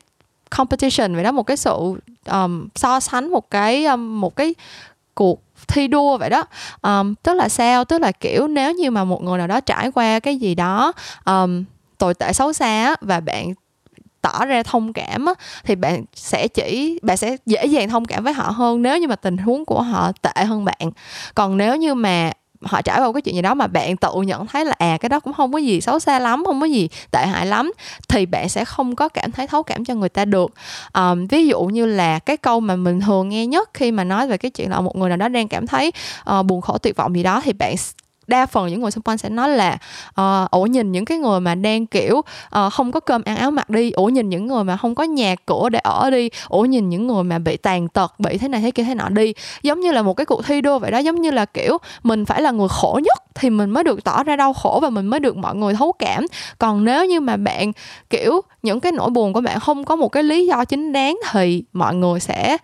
[0.51, 1.95] competition vậy đó một cái sự
[2.27, 4.55] um, so sánh một cái um, một cái
[5.15, 6.45] cuộc thi đua vậy đó.
[6.83, 7.85] Um, tức là sao?
[7.85, 10.93] Tức là kiểu nếu như mà một người nào đó trải qua cái gì đó
[11.25, 11.65] um,
[11.99, 13.55] tồi tệ xấu xa và bạn
[14.21, 18.25] tỏ ra thông cảm á, thì bạn sẽ chỉ bạn sẽ dễ dàng thông cảm
[18.25, 20.91] với họ hơn nếu như mà tình huống của họ tệ hơn bạn.
[21.35, 22.33] Còn nếu như mà
[22.65, 25.09] họ trải qua cái chuyện gì đó mà bạn tự nhận thấy là à cái
[25.09, 27.73] đó cũng không có gì xấu xa lắm không có gì tệ hại lắm
[28.09, 30.53] thì bạn sẽ không có cảm thấy thấu cảm cho người ta được.
[30.95, 34.29] Um, ví dụ như là cái câu mà mình thường nghe nhất khi mà nói
[34.29, 35.93] về cái chuyện là một người nào đó đang cảm thấy
[36.39, 37.75] uh, buồn khổ tuyệt vọng gì đó thì bạn
[38.27, 39.79] đa phần những người xung quanh sẽ nói là
[40.57, 43.71] uh, nhìn những cái người mà đang kiểu uh, không có cơm ăn áo mặc
[43.71, 46.89] đi ổ nhìn những người mà không có nhà cửa để ở đi ổ nhìn
[46.89, 49.33] những người mà bị tàn tật bị thế này thế kia thế nọ đi.
[49.63, 52.25] Giống như là một cái cuộc thi đua vậy đó giống như là kiểu mình
[52.25, 55.07] phải là người khổ nhất thì mình mới được tỏ ra đau khổ và mình
[55.07, 56.27] mới được mọi người thấu cảm.
[56.59, 57.73] Còn nếu như mà bạn
[58.11, 61.19] kiểu những cái nỗi buồn của bạn không có một cái lý do chính đáng
[61.33, 62.59] thì mọi người sẽ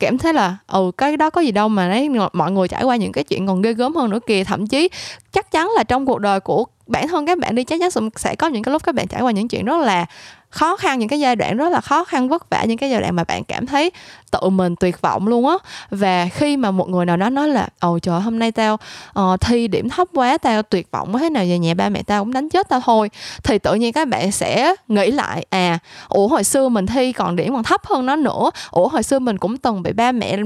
[0.00, 2.96] cảm thấy là ừ cái đó có gì đâu mà đấy mọi người trải qua
[2.96, 4.44] những cái chuyện còn ghê gớm hơn nữa kìa.
[4.44, 4.88] Thậm chí
[5.32, 8.34] chắc chắn là trong cuộc đời của bản thân các bạn đi chắc chắn sẽ
[8.34, 10.06] có những cái lúc các bạn trải qua những chuyện rất là
[10.50, 13.00] khó khăn những cái giai đoạn rất là khó khăn vất vả những cái giai
[13.00, 13.90] đoạn mà bạn cảm thấy
[14.30, 15.54] tự mình tuyệt vọng luôn á.
[15.90, 18.78] Và khi mà một người nào đó nói là ồ trời hôm nay tao
[19.18, 22.02] uh, thi điểm thấp quá tao tuyệt vọng quá thế nào về nhà ba mẹ
[22.02, 23.10] tao cũng đánh chết tao thôi.
[23.42, 27.36] Thì tự nhiên các bạn sẽ nghĩ lại à ủa hồi xưa mình thi còn
[27.36, 28.50] điểm còn thấp hơn nó nữa.
[28.70, 30.36] Ủa hồi xưa mình cũng từng bị ba mẹ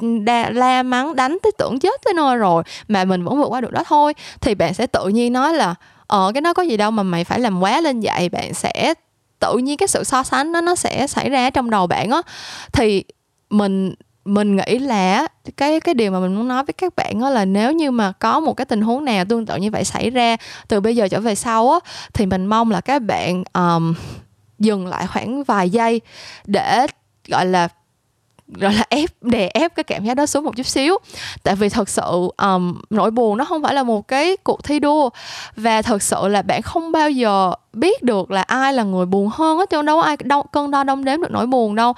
[0.00, 3.60] đa, la mắng đánh tới tưởng chết tới nơi rồi mà mình vẫn vượt qua
[3.60, 5.74] được đó thôi thì bạn sẽ tự nhiên nói là
[6.06, 8.94] ờ cái nó có gì đâu mà mày phải làm quá lên vậy bạn sẽ
[9.38, 12.22] tự nhiên cái sự so sánh đó nó sẽ xảy ra trong đầu bạn á.
[12.72, 13.04] Thì
[13.50, 17.30] mình mình nghĩ là cái cái điều mà mình muốn nói với các bạn đó
[17.30, 20.10] là nếu như mà có một cái tình huống nào tương tự như vậy xảy
[20.10, 20.36] ra
[20.68, 21.78] từ bây giờ trở về sau á
[22.12, 23.94] thì mình mong là các bạn um,
[24.58, 26.00] dừng lại khoảng vài giây
[26.46, 26.86] để
[27.28, 27.68] gọi là
[28.48, 30.98] gọi là ép đè ép cái cảm giác đó xuống một chút xíu.
[31.42, 34.78] Tại vì thật sự um, nỗi buồn nó không phải là một cái cuộc thi
[34.78, 35.10] đua.
[35.56, 39.28] Và thật sự là bạn không bao giờ biết được là ai là người buồn
[39.32, 41.92] hơn á chứ đâu ai đâu cân đo đong đếm được nỗi buồn đâu.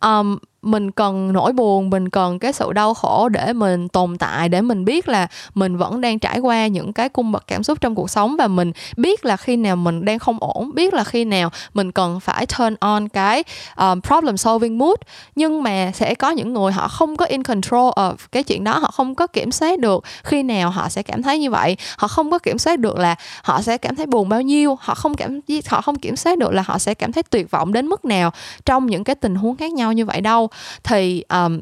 [0.00, 4.48] Um, mình cần nỗi buồn mình cần cái sự đau khổ để mình tồn tại
[4.48, 7.80] để mình biết là mình vẫn đang trải qua những cái cung bậc cảm xúc
[7.80, 11.04] trong cuộc sống và mình biết là khi nào mình đang không ổn biết là
[11.04, 13.44] khi nào mình cần phải turn on cái
[13.76, 14.96] um, problem solving mood.
[15.34, 18.78] Nhưng mà sẽ có những người họ không có in control of cái chuyện đó
[18.78, 21.76] họ không có kiểm soát được khi nào họ sẽ cảm thấy như vậy.
[21.98, 24.94] Họ không có kiểm soát được là họ sẽ cảm thấy buồn bao nhiêu họ
[24.94, 25.23] không cảm
[25.66, 28.30] họ không kiểm soát được là họ sẽ cảm thấy tuyệt vọng đến mức nào
[28.64, 30.48] trong những cái tình huống khác nhau như vậy đâu.
[30.84, 31.60] Thì um,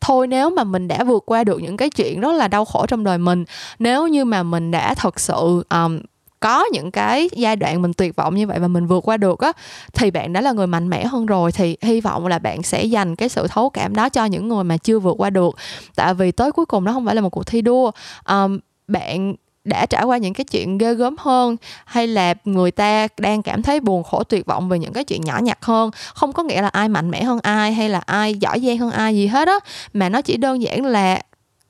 [0.00, 2.86] thôi nếu mà mình đã vượt qua được những cái chuyện rất là đau khổ
[2.86, 3.44] trong đời mình
[3.78, 6.00] nếu như mà mình đã thật sự um,
[6.40, 9.40] có những cái giai đoạn mình tuyệt vọng như vậy và mình vượt qua được
[9.40, 9.52] á
[9.92, 11.52] thì bạn đã là người mạnh mẽ hơn rồi.
[11.52, 14.64] Thì hy vọng là bạn sẽ dành cái sự thấu cảm đó cho những người
[14.64, 15.56] mà chưa vượt qua được.
[15.96, 17.90] Tại vì tới cuối cùng nó không phải là một cuộc thi đua.
[18.28, 23.08] Um, bạn đã trải qua những cái chuyện ghê gớm hơn, hay là người ta
[23.18, 26.32] đang cảm thấy buồn khổ tuyệt vọng về những cái chuyện nhỏ nhặt hơn, không
[26.32, 29.16] có nghĩa là ai mạnh mẽ hơn ai, hay là ai giỏi giang hơn ai
[29.16, 29.58] gì hết á,
[29.92, 31.20] mà nó chỉ đơn giản là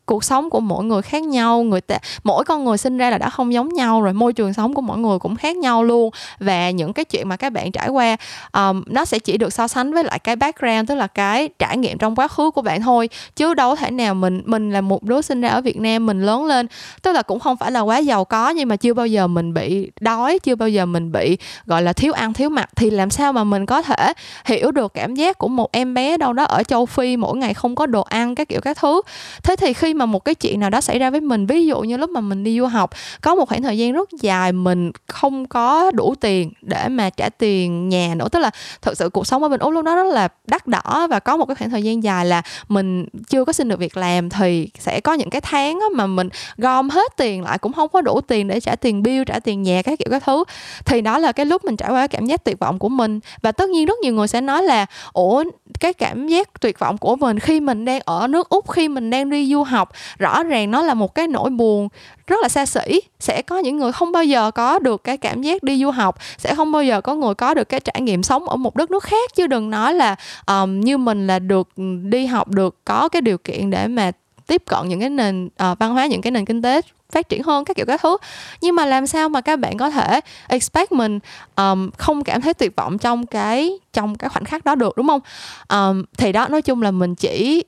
[0.06, 3.18] cuộc sống của mỗi người khác nhau người ta mỗi con người sinh ra là
[3.18, 6.10] đã không giống nhau rồi môi trường sống của mỗi người cũng khác nhau luôn.
[6.38, 8.16] Và những cái chuyện mà các bạn trải qua
[8.52, 11.76] um, nó sẽ chỉ được so sánh với lại cái background tức là cái trải
[11.76, 13.08] nghiệm trong quá khứ của bạn thôi.
[13.36, 16.22] Chứ đâu thể nào mình mình là một đứa sinh ra ở Việt Nam mình
[16.22, 16.66] lớn lên
[17.02, 19.54] tức là cũng không phải là quá giàu có nhưng mà chưa bao giờ mình
[19.54, 21.36] bị đói chưa bao giờ mình bị
[21.66, 22.70] gọi là thiếu ăn thiếu mặc.
[22.76, 24.12] Thì làm sao mà mình có thể
[24.44, 27.54] hiểu được cảm giác của một em bé đâu đó ở châu Phi mỗi ngày
[27.54, 29.02] không có đồ ăn các kiểu các thứ?
[29.42, 31.80] Thế thì khi mà một cái chuyện nào đó xảy ra với mình, ví dụ
[31.80, 34.90] như lúc mà mình đi du học, có một khoảng thời gian rất dài mình
[35.08, 38.28] không có đủ tiền để mà trả tiền nhà nữa.
[38.32, 38.50] Tức là
[38.82, 41.36] thực sự cuộc sống ở bên úc lúc đó rất là đắt đỏ và có
[41.36, 44.68] một cái khoảng thời gian dài là mình chưa có xin được việc làm thì
[44.78, 48.20] sẽ có những cái tháng mà mình gom hết tiền lại cũng không có đủ
[48.20, 50.44] tiền để trả tiền bill, trả tiền nhà các kiểu các thứ.
[50.84, 53.20] Thì đó là cái lúc mình trải qua cái cảm giác tuyệt vọng của mình.
[53.42, 55.44] Và tất nhiên rất nhiều người sẽ nói là, ủa,
[55.80, 59.10] cái cảm giác tuyệt vọng của mình khi mình đang ở nước úc, khi mình
[59.10, 59.81] đang đi du học
[60.18, 61.88] rõ ràng nó là một cái nỗi buồn
[62.26, 63.00] rất là xa xỉ.
[63.20, 66.18] Sẽ có những người không bao giờ có được cái cảm giác đi du học
[66.38, 68.90] sẽ không bao giờ có người có được cái trải nghiệm sống ở một đất
[68.90, 70.16] nước khác chứ đừng nói là
[70.46, 71.68] um, như mình là được
[72.02, 74.12] đi học được có cái điều kiện để mà
[74.46, 76.80] tiếp cận những cái nền uh, văn hóa những cái nền kinh tế
[77.12, 78.16] phát triển hơn các kiểu các thứ.
[78.60, 81.18] Nhưng mà làm sao mà các bạn có thể expect mình
[81.56, 85.08] um, không cảm thấy tuyệt vọng trong cái trong cái khoảnh khắc đó được đúng
[85.08, 85.20] không?
[85.68, 87.64] Um, thì đó nói chung là mình chỉ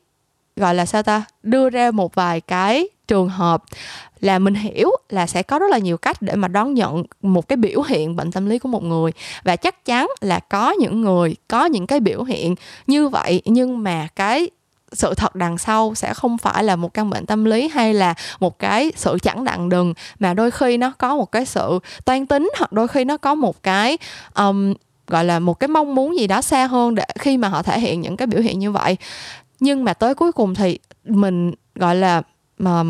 [0.56, 1.24] gọi là sao ta?
[1.42, 3.64] Đưa ra một vài cái trường hợp
[4.20, 7.48] là mình hiểu là sẽ có rất là nhiều cách để mà đón nhận một
[7.48, 9.12] cái biểu hiện bệnh tâm lý của một người.
[9.42, 12.54] Và chắc chắn là có những người có những cái biểu hiện
[12.86, 14.50] như vậy nhưng mà cái
[14.92, 18.14] sự thật đằng sau sẽ không phải là một căn bệnh tâm lý hay là
[18.40, 22.26] một cái sự chẳng đặng đừng mà đôi khi nó có một cái sự toan
[22.26, 23.98] tính hoặc đôi khi nó có một cái
[24.34, 24.74] um,
[25.06, 27.80] gọi là một cái mong muốn gì đó xa hơn để khi mà họ thể
[27.80, 28.96] hiện những cái biểu hiện như vậy
[29.60, 32.22] nhưng mà tới cuối cùng thì mình gọi là
[32.58, 32.82] mà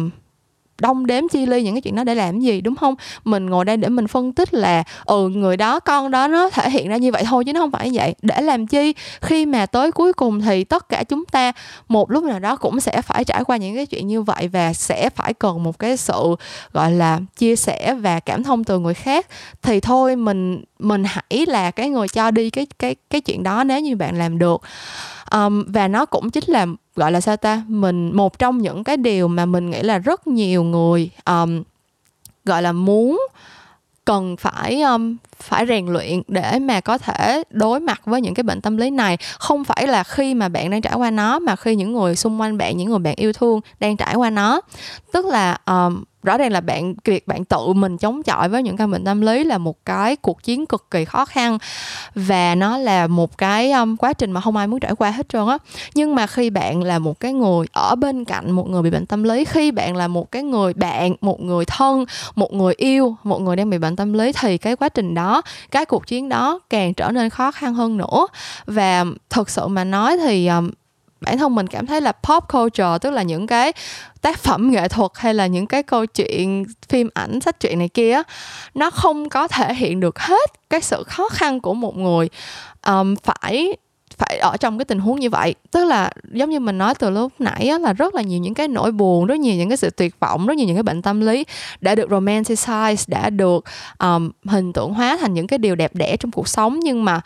[0.81, 2.95] đông đếm chi ly những cái chuyện đó để làm gì đúng không?
[3.25, 6.71] Mình ngồi đây để mình phân tích là ừ người đó con đó nó thể
[6.71, 8.15] hiện ra như vậy thôi chứ nó không phải như vậy.
[8.23, 8.95] Để làm chi?
[9.21, 11.53] Khi mà tới cuối cùng thì tất cả chúng ta
[11.89, 14.73] một lúc nào đó cũng sẽ phải trải qua những cái chuyện như vậy và
[14.73, 16.37] sẽ phải cần một cái sự
[16.73, 19.27] gọi là chia sẻ và cảm thông từ người khác.
[19.63, 23.65] Thì thôi mình mình hãy là cái người cho đi cái cái cái chuyện đó
[23.65, 24.63] nếu như bạn làm được.
[25.33, 27.63] Um, và nó cũng chính là gọi là sao ta?
[27.69, 31.63] Mình một trong những cái điều mà mình nghĩ là rất nhiều người um,
[32.45, 33.21] gọi là muốn
[34.05, 38.43] cần phải um, phải rèn luyện để mà có thể đối mặt với những cái
[38.43, 39.19] bệnh tâm lý này.
[39.39, 42.41] Không phải là khi mà bạn đang trải qua nó mà khi những người xung
[42.41, 44.61] quanh bạn những người bạn yêu thương đang trải qua nó.
[45.13, 48.77] Tức là um, rõ ràng là bạn việc bạn tự mình chống chọi với những
[48.77, 51.59] căn bệnh tâm lý là một cái cuộc chiến cực kỳ khó khăn
[52.15, 55.29] và nó là một cái um, quá trình mà không ai muốn trải qua hết
[55.29, 55.59] trơn á.
[55.95, 59.07] Nhưng mà khi bạn là một cái người ở bên cạnh một người bị bệnh
[59.07, 63.17] tâm lý khi bạn là một cái người bạn một người thân một người yêu
[63.23, 66.29] một người đang bị bệnh tâm lý thì cái quá trình đó cái cuộc chiến
[66.29, 68.27] đó càng trở nên khó khăn hơn nữa.
[68.67, 70.71] Và thật sự mà nói thì um,
[71.25, 73.73] bản thân mình cảm thấy là pop culture tức là những cái
[74.21, 77.89] tác phẩm nghệ thuật hay là những cái câu chuyện phim ảnh sách truyện này
[77.89, 78.23] kia
[78.75, 82.29] nó không có thể hiện được hết cái sự khó khăn của một người
[82.87, 83.77] um, phải
[84.17, 85.55] phải ở trong cái tình huống như vậy.
[85.71, 88.55] Tức là giống như mình nói từ lúc nãy á, là rất là nhiều những
[88.55, 91.03] cái nỗi buồn rất nhiều những cái sự tuyệt vọng rất nhiều những cái bệnh
[91.03, 91.45] tâm lý
[91.81, 93.65] đã được romanticize đã được
[93.99, 96.81] um, hình tượng hóa thành những cái điều đẹp đẽ trong cuộc sống.
[96.81, 97.21] Nhưng mà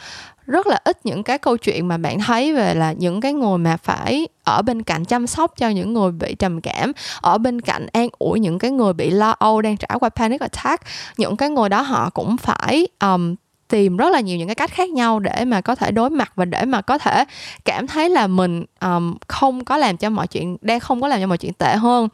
[0.49, 3.59] rất là ít những cái câu chuyện mà bạn thấy về là những cái người
[3.59, 7.61] mà phải ở bên cạnh chăm sóc cho những người bị trầm cảm ở bên
[7.61, 10.83] cạnh an ủi những cái người bị lo âu đang trải qua panic attack.
[11.17, 13.35] Những cái người đó họ cũng phải um,
[13.69, 16.33] tìm rất là nhiều những cái cách khác nhau để mà có thể đối mặt
[16.37, 17.25] và để mà có thể
[17.65, 21.21] cảm thấy là mình um, không có làm cho mọi chuyện đang không có làm
[21.21, 22.09] cho mọi chuyện tệ hơn.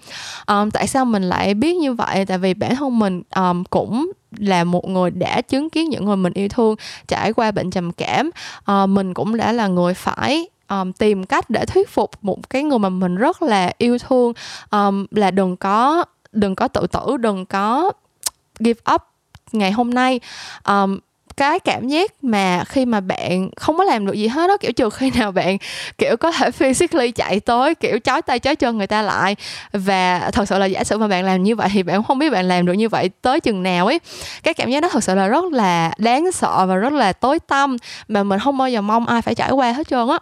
[0.47, 2.27] Um, tại sao mình lại biết như vậy?
[2.27, 6.17] Tại vì bản thân mình um, cũng là một người đã chứng kiến những người
[6.17, 6.77] mình yêu thương
[7.09, 8.31] trải qua bệnh trầm cảm.
[8.73, 12.63] Uh, mình cũng đã là người phải um, tìm cách để thuyết phục một cái
[12.63, 14.33] người mà mình rất là yêu thương.
[14.71, 17.93] Um, là đừng có đừng có tự tử đừng có
[18.59, 19.03] give up
[19.53, 20.21] ngày hôm nay.
[20.67, 20.99] Um,
[21.37, 24.73] cái cảm giác mà khi mà bạn không có làm được gì hết đó kiểu
[24.73, 25.57] trừ khi nào bạn
[25.99, 29.37] kiểu có thể physically chạy tới kiểu chói tay chói chân người ta lại.
[29.73, 32.31] Và thật sự là giả sử mà bạn làm như vậy thì bạn không biết
[32.31, 34.01] bạn làm được như vậy tới chừng nào ấy.
[34.43, 37.39] Cái cảm giác đó thật sự là rất là đáng sợ và rất là tối
[37.39, 37.77] tâm
[38.09, 40.19] mà mình không bao giờ mong ai phải trải qua hết trơn á.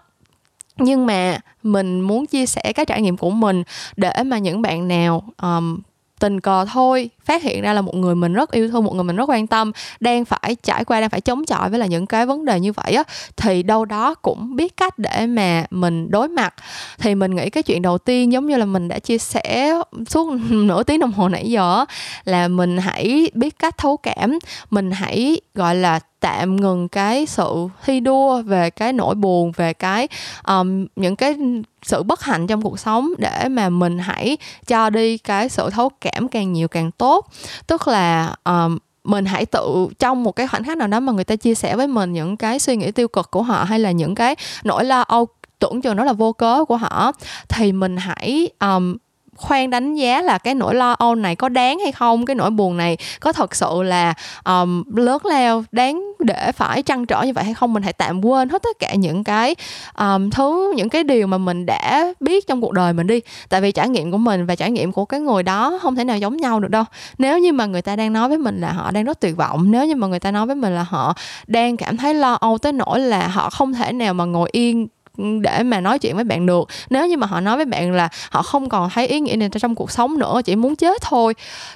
[0.77, 3.63] Nhưng mà mình muốn chia sẻ cái trải nghiệm của mình
[3.97, 5.81] để mà những bạn nào um,
[6.23, 7.11] tình cờ thôi.
[7.25, 9.47] Phát hiện ra là một người mình rất yêu thương, một người mình rất quan
[9.47, 12.61] tâm, đang phải trải qua, đang phải chống chọi với là những cái vấn đề
[12.61, 13.03] như vậy á,
[13.37, 16.55] thì đâu đó cũng biết cách để mà mình đối mặt.
[16.99, 19.75] Thì mình nghĩ cái chuyện đầu tiên giống như là mình đã chia sẻ
[20.09, 21.85] suốt nửa tiếng đồng hồ nãy giờ
[22.25, 24.39] là mình hãy biết cách thấu cảm.
[24.71, 29.73] Mình hãy, gọi là tạm ngừng cái sự thi đua về cái nỗi buồn về
[29.73, 30.09] cái
[30.49, 31.37] um, những cái
[31.83, 35.89] sự bất hạnh trong cuộc sống để mà mình hãy cho đi cái sự thấu
[36.01, 37.27] cảm càng nhiều càng tốt.
[37.67, 41.25] Tức là um, mình hãy tự trong một cái khoảnh khắc nào đó mà người
[41.25, 43.91] ta chia sẻ với mình những cái suy nghĩ tiêu cực của họ hay là
[43.91, 45.27] những cái nỗi lo âu
[45.59, 47.13] tưởng chừng nó là vô cớ của họ
[47.49, 48.97] thì mình hãy um,
[49.37, 52.25] khoan đánh giá là cái nỗi lo âu này có đáng hay không?
[52.25, 54.15] Cái nỗi buồn này có thật sự là
[54.45, 57.73] um, lớn lao đáng để phải trăn trở như vậy hay không?
[57.73, 59.55] Mình hãy tạm quên hết tất cả những cái
[59.99, 63.21] um, thứ những cái điều mà mình đã biết trong cuộc đời mình đi.
[63.49, 66.05] Tại vì trải nghiệm của mình và trải nghiệm của cái người đó không thể
[66.05, 66.85] nào giống nhau được đâu.
[67.19, 69.71] Nếu như mà người ta đang nói với mình là họ đang rất tuyệt vọng
[69.71, 71.15] nếu như mà người ta nói với mình là họ
[71.47, 74.89] đang cảm thấy lo âu tới nỗi là họ không thể nào mà ngồi yên
[75.17, 76.69] để mà nói chuyện với bạn được.
[76.91, 79.49] Nếu như mà họ nói với bạn là họ không còn thấy ý nghĩa này
[79.61, 81.35] trong cuộc sống nữa, chỉ muốn chết thôi,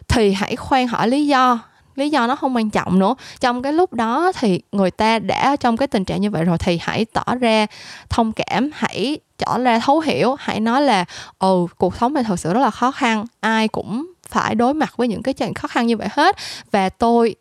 [0.09, 1.59] thì hãy khoan hỏi lý do.
[1.95, 3.15] Lý do nó không quan trọng nữa.
[3.41, 6.59] Trong cái lúc đó thì người ta đã trong cái tình trạng như vậy rồi
[6.59, 7.67] thì hãy tỏ ra
[8.09, 11.05] thông cảm, hãy tỏ ra thấu hiểu, hãy nói là
[11.39, 14.97] ừ cuộc sống này thật sự rất là khó khăn, ai cũng phải đối mặt
[14.97, 16.37] với những cái chuyện khó khăn như vậy hết.
[16.71, 17.35] Và tôi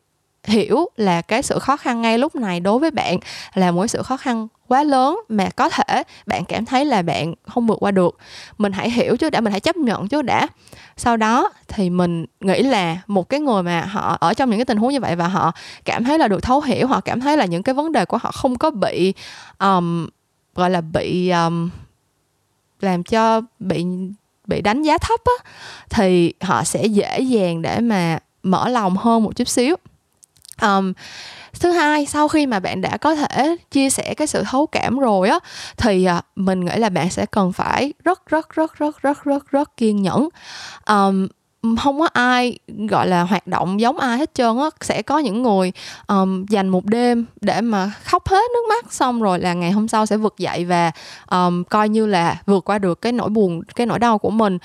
[0.44, 3.18] hiểu là cái sự khó khăn ngay lúc này đối với bạn
[3.54, 7.34] là một sự khó khăn quá lớn mà có thể bạn cảm thấy là bạn
[7.48, 8.18] không vượt qua được.
[8.58, 10.48] Mình hãy hiểu chứ đã mình hãy chấp nhận chứ đã.
[10.98, 14.66] Sau đó thì mình nghĩ là một cái người mà họ ở trong những cái
[14.66, 15.52] tình huống như vậy và họ
[15.86, 18.18] cảm thấy là được thấu hiểu họ cảm thấy là những cái vấn đề của
[18.18, 19.14] họ không có bị
[19.60, 20.08] um,
[20.56, 21.70] gọi là bị um,
[22.82, 23.86] làm cho bị
[24.48, 25.52] bị đánh giá thấp á
[25.90, 29.76] thì họ sẽ dễ dàng để mà mở lòng hơn một chút xíu.
[30.62, 30.94] Um,
[31.60, 35.00] thứ hai sau khi mà bạn đã có thể chia sẻ cái sự thấu cảm
[35.00, 35.40] rồi á
[35.78, 39.52] thì à, mình nghĩ là bạn sẽ cần phải rất rất rất rất rất rất
[39.52, 40.30] rất kiên nhẫn.
[40.88, 41.28] Um,
[41.84, 44.70] không có ai gọi là hoạt động giống ai hết trơn á.
[44.82, 45.72] Sẽ có những người
[46.08, 49.88] um, dành một đêm để mà khóc hết nước mắt xong rồi là ngày hôm
[49.88, 50.92] sau sẽ vực dậy và
[51.32, 54.58] um, coi như là vượt qua được cái nỗi buồn cái nỗi đau của mình.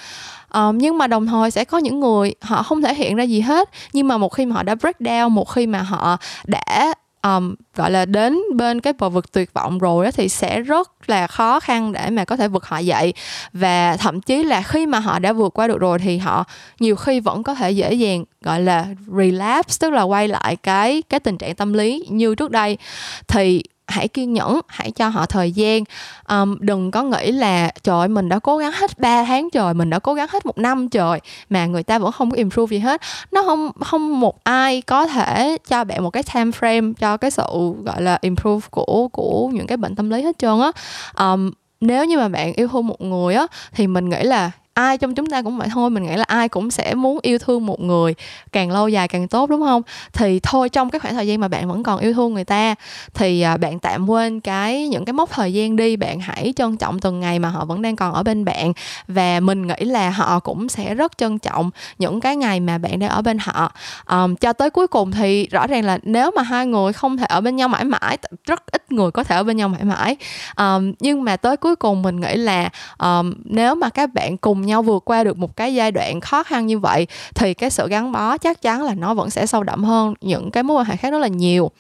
[0.55, 3.41] Um, nhưng mà đồng thời sẽ có những người họ không thể hiện ra gì
[3.41, 3.71] hết.
[3.93, 7.55] Nhưng mà một khi mà họ đã break down một khi mà họ đã um,
[7.75, 11.27] gọi là đến bên cái bờ vực tuyệt vọng rồi đó thì sẽ rất là
[11.27, 13.13] khó khăn để mà có thể vực họ dậy.
[13.53, 16.45] Và thậm chí là khi mà họ đã vượt qua được rồi thì họ
[16.81, 21.03] nhiều khi vẫn có thể dễ dàng gọi là relapse tức là quay lại cái
[21.09, 22.79] cái tình trạng tâm lý như trước đây.
[23.29, 25.85] Thì hãy kiên nhẫn hãy cho họ thời gian.
[26.29, 29.91] Um, đừng có nghĩ là trời mình đã cố gắng hết 3 tháng trời mình
[29.91, 32.79] đã cố gắng hết một năm trời mà người ta vẫn không có improve gì
[32.79, 33.01] hết.
[33.33, 37.31] Nó không không một ai có thể cho bạn một cái time frame cho cái
[37.31, 40.73] sự gọi là improve của của những cái bệnh tâm lý hết trơn á.
[41.25, 41.51] Um,
[41.81, 44.51] nếu như mà bạn yêu thương một người á thì mình nghĩ là
[44.85, 47.39] ai trong chúng ta cũng vậy thôi mình nghĩ là ai cũng sẽ muốn yêu
[47.39, 48.15] thương một người
[48.53, 49.83] càng lâu dài càng tốt đúng không?
[50.13, 52.75] Thì thôi trong cái khoảng thời gian mà bạn vẫn còn yêu thương người ta
[53.15, 56.77] thì à, bạn tạm quên cái những cái mốc thời gian đi bạn hãy trân
[56.77, 58.73] trọng từng ngày mà họ vẫn đang còn ở bên bạn.
[59.09, 62.99] Và mình nghĩ là họ cũng sẽ rất trân trọng những cái ngày mà bạn
[62.99, 63.73] đang ở bên họ.
[64.11, 67.27] Um, cho tới cuối cùng thì rõ ràng là nếu mà hai người không thể
[67.27, 70.17] ở bên nhau mãi mãi rất ít người có thể ở bên nhau mãi mãi.
[70.57, 74.67] Um, nhưng mà tới cuối cùng mình nghĩ là um, nếu mà các bạn cùng
[74.71, 77.89] nhau vượt qua được một cái giai đoạn khó khăn như vậy, thì cái sự
[77.89, 80.87] gắn bó chắc chắn là nó vẫn sẽ sâu đậm hơn những cái mối quan
[80.87, 81.71] hệ khác rất là nhiều.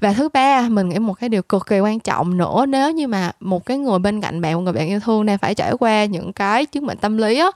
[0.00, 3.06] Và thứ ba, mình nghĩ một cái điều cực kỳ quan trọng nữa, nếu như
[3.06, 5.72] mà một cái người bên cạnh bạn, một người bạn yêu thương đang phải trải
[5.72, 7.48] qua những cái chứng bệnh tâm lý á,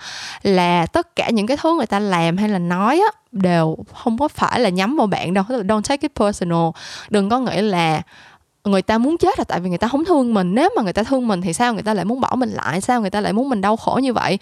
[0.43, 4.19] là tất cả những cái thứ người ta làm hay là nói á, đều không
[4.19, 6.69] có phải là nhắm vào bạn đâu, tức là don't take it personal.
[7.11, 8.03] Đừng có nghĩ là
[8.65, 10.55] người ta muốn chết là tại vì người ta không thương mình.
[10.55, 12.81] Nếu mà người ta thương mình thì sao người ta lại muốn bỏ mình lại?
[12.81, 14.39] Sao người ta lại muốn mình đau khổ như vậy?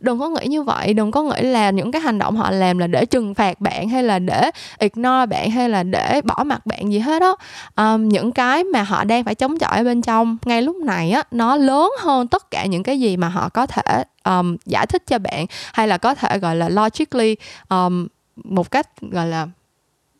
[0.00, 0.94] Đừng có nghĩ như vậy.
[0.94, 3.88] Đừng có nghĩ là những cái hành động họ làm là để trừng phạt bạn
[3.88, 7.36] hay là để ignore bạn hay là để bỏ mặt bạn gì hết đó
[7.76, 11.10] um, những cái mà họ đang phải chống chọi ở bên trong ngay lúc này
[11.10, 14.86] á nó lớn hơn tất cả những cái gì mà họ có thể um, giải
[14.86, 17.36] thích cho bạn hay là có thể gọi là logically
[17.68, 18.06] um,
[18.44, 19.46] một cách gọi là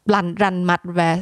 [0.07, 1.19] lành rành mạch và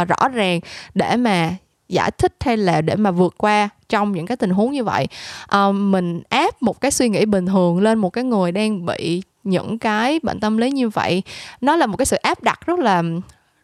[0.00, 0.60] uh, rõ ràng
[0.94, 1.50] để mà
[1.88, 5.06] giải thích hay là để mà vượt qua trong những cái tình huống như vậy.
[5.52, 9.22] Um, mình áp một cái suy nghĩ bình thường lên một cái người đang bị
[9.44, 11.22] những cái bệnh tâm lý như vậy.
[11.60, 13.02] Nó là một cái sự áp đặt rất là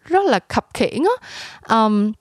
[0.04, 1.28] rất là khập khiển á.
[1.76, 2.12] Um,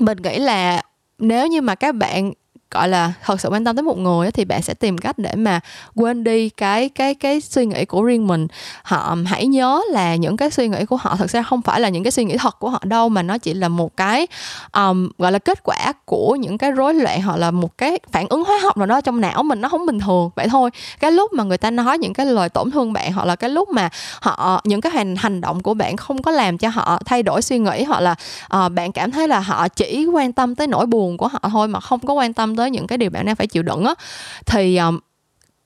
[0.00, 0.82] mình nghĩ là
[1.18, 2.32] nếu như mà các bạn
[2.70, 5.34] gọi là thật sự quan tâm tới một người thì bạn sẽ tìm cách để
[5.34, 5.60] mà
[5.94, 8.46] quên đi cái cái cái suy nghĩ của riêng mình.
[8.82, 11.88] Họ hãy nhớ là những cái suy nghĩ của họ thật ra không phải là
[11.88, 14.26] những cái suy nghĩ thật của họ đâu mà nó chỉ là một cái
[14.72, 18.26] um, gọi là kết quả của những cái rối loạn hoặc là một cái phản
[18.28, 20.30] ứng hóa học nào đó trong não mình nó không bình thường.
[20.34, 20.70] Vậy thôi
[21.00, 23.50] cái lúc mà người ta nói những cái lời tổn thương bạn hoặc là cái
[23.50, 23.88] lúc mà
[24.20, 27.42] họ những cái hành hành động của bạn không có làm cho họ thay đổi
[27.42, 28.14] suy nghĩ hoặc là
[28.56, 31.68] uh, bạn cảm thấy là họ chỉ quan tâm tới nỗi buồn của họ thôi
[31.68, 33.94] mà không có quan tâm tới những cái điều bạn đang phải chịu đựng á.
[34.46, 34.98] Thì um,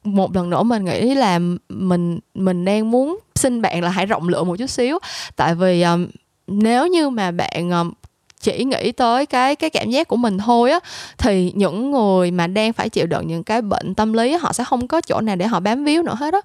[0.05, 1.39] một lần nữa mình nghĩ là
[1.69, 4.99] mình mình đang muốn xin bạn là hãy rộng lượng một chút xíu.
[5.37, 6.07] Tại vì um,
[6.47, 7.93] nếu như mà bạn um,
[8.45, 10.79] chỉ nghĩ tới cái cái cảm giác của mình thôi á
[11.19, 14.65] thì những người mà đang phải chịu đựng những cái bệnh tâm lý họ sẽ
[14.65, 16.41] không có chỗ nào để họ bám víu nữa hết á.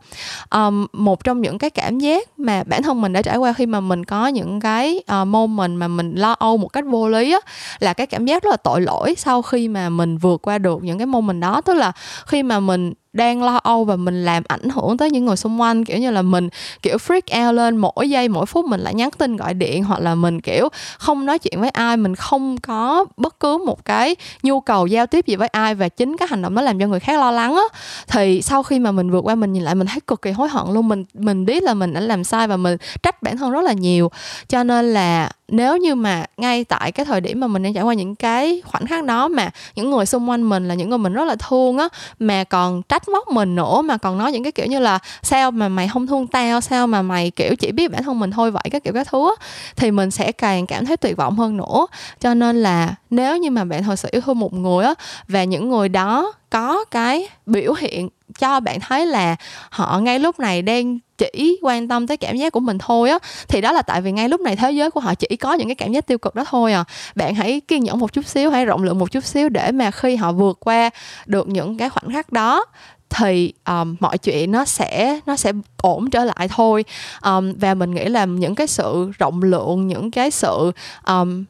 [0.59, 3.65] Um, một trong những cái cảm giác mà bản thân mình đã trải qua khi
[3.65, 7.31] mà mình có những cái uh, moment mà mình lo âu một cách vô lý
[7.31, 7.39] á
[7.79, 10.83] là cái cảm giác rất là tội lỗi sau khi mà mình vượt qua được
[10.83, 11.61] những cái moment đó.
[11.61, 11.91] Tức là
[12.25, 15.62] khi mà mình đang lo âu và mình làm ảnh hưởng tới những người xung
[15.62, 16.49] quanh, kiểu như là mình,
[16.82, 19.99] kiểu, freak out lên mỗi giây, mỗi phút mình lại nhắn tin, gọi điện, hoặc
[19.99, 24.16] là mình, kiểu, không nói chuyện với ai, mình không có bất cứ một cái
[24.43, 26.88] nhu cầu giao tiếp gì với ai và chính cái hành động đó làm cho
[26.88, 27.80] người khác lo lắng á.
[28.07, 30.49] Thì sau khi mà mình vượt qua, mình nhìn lại, mình thấy cực kỳ hối
[30.49, 30.88] hận luôn.
[30.88, 33.74] Mình mình biết là mình đã làm sai và mình trách bản thân rất là
[33.74, 34.12] nhiều.
[34.47, 37.83] Cho nên là nếu như mà ngay tại cái thời điểm mà mình đang trải
[37.83, 40.97] qua những cái khoảnh khắc đó mà những người xung quanh mình là những người
[40.97, 41.87] mình rất là thương á,
[42.19, 45.51] mà còn trách móc mình nữa, mà còn nói những cái kiểu như là sao
[45.51, 46.61] mà mày không thương tao?
[46.61, 48.51] Sao mà mày, kiểu, chỉ biết bản thân mình thôi?
[48.51, 49.45] Vậy các kiểu các thứ á,
[49.75, 51.87] thì mình sẽ càng cảm thấy tuyệt vọng hơn nữa.
[52.19, 54.93] Cho nên là nếu như mà bạn thật sự yêu thương một người á,
[55.27, 59.35] và những người đó có cái biểu hiện cho bạn thấy là
[59.69, 63.20] họ ngay lúc này đang chỉ quan tâm tới cảm giác của mình thôi á.
[63.47, 65.67] Thì đó là tại vì ngay lúc này thế giới của họ chỉ có những
[65.67, 66.84] cái cảm giác tiêu cực đó thôi à.
[67.15, 69.91] Bạn hãy kiên nhẫn một chút xíu hãy rộng lượng một chút xíu để mà
[69.91, 70.89] khi họ vượt qua
[71.26, 72.65] được những cái khoảnh khắc đó
[73.09, 76.86] thì um, mọi chuyện nó sẽ nó sẽ ổn trở lại thôi.
[77.26, 80.72] Um, và mình nghĩ là những cái sự rộng lượng những cái sự
[81.07, 81.45] um,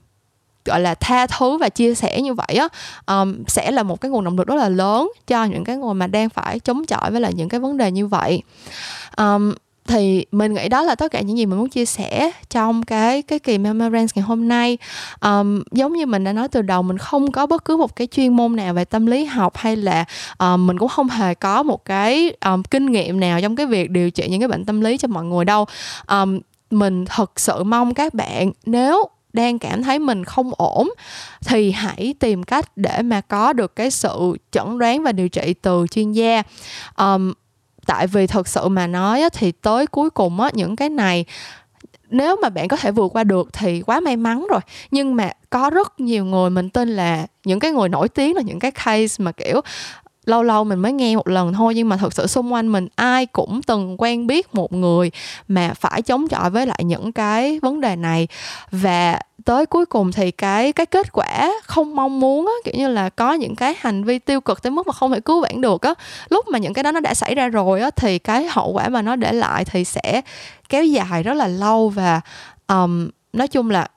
[0.70, 2.68] gọi là tha thứ và chia sẻ như vậy á
[3.06, 5.94] um, sẽ là một cái nguồn động lực rất là lớn cho những cái người
[5.94, 8.42] mà đang phải chống chọi với lại những cái vấn đề như vậy.
[9.18, 9.54] Um,
[9.90, 13.22] thì mình nghĩ đó là tất cả những gì mình muốn chia sẻ trong cái
[13.22, 14.78] cái kỳ Memorance ngày hôm nay.
[15.22, 18.08] Um, giống như mình đã nói từ đầu mình không có bất cứ một cái
[18.08, 20.06] chuyên môn nào về tâm lý học hay là
[20.40, 23.90] um, mình cũng không hề có một cái um, kinh nghiệm nào trong cái việc
[23.90, 25.66] điều trị những cái bệnh tâm lý cho mọi người đâu.
[26.08, 26.40] Um,
[26.72, 30.90] mình thật sự mong các bạn nếu đang cảm thấy mình không ổn
[31.46, 35.54] thì hãy tìm cách để mà có được cái sự chẩn đoán và điều trị
[35.62, 36.44] từ chuyên gia.
[36.98, 37.34] Um,
[37.86, 41.26] tại vì thật sự mà nói á, thì tới cuối cùng á, những cái này
[42.10, 44.60] nếu mà bạn có thể vượt qua được thì quá may mắn rồi.
[44.92, 48.42] Nhưng mà có rất nhiều người mình tin là những cái người nổi tiếng là
[48.42, 49.62] những cái case mà kiểu
[50.30, 52.88] lâu lâu mình mới nghe một lần thôi nhưng mà thật sự xung quanh mình
[52.96, 55.12] ai cũng từng quen biết một người
[55.48, 58.28] mà phải chống chọi với lại những cái vấn đề này.
[58.72, 62.88] Và tới cuối cùng thì cái cái kết quả không mong muốn á kiểu như
[62.88, 65.62] là có những cái hành vi tiêu cực tới mức mà không thể cứu vãn
[65.62, 65.94] được á
[66.30, 68.90] lúc mà những cái đó nó đã xảy ra rồi á thì cái hậu quả
[68.90, 70.22] mà nó để lại thì sẽ
[70.70, 72.22] kéo dài rất là lâu và
[72.68, 73.88] um, nói chung là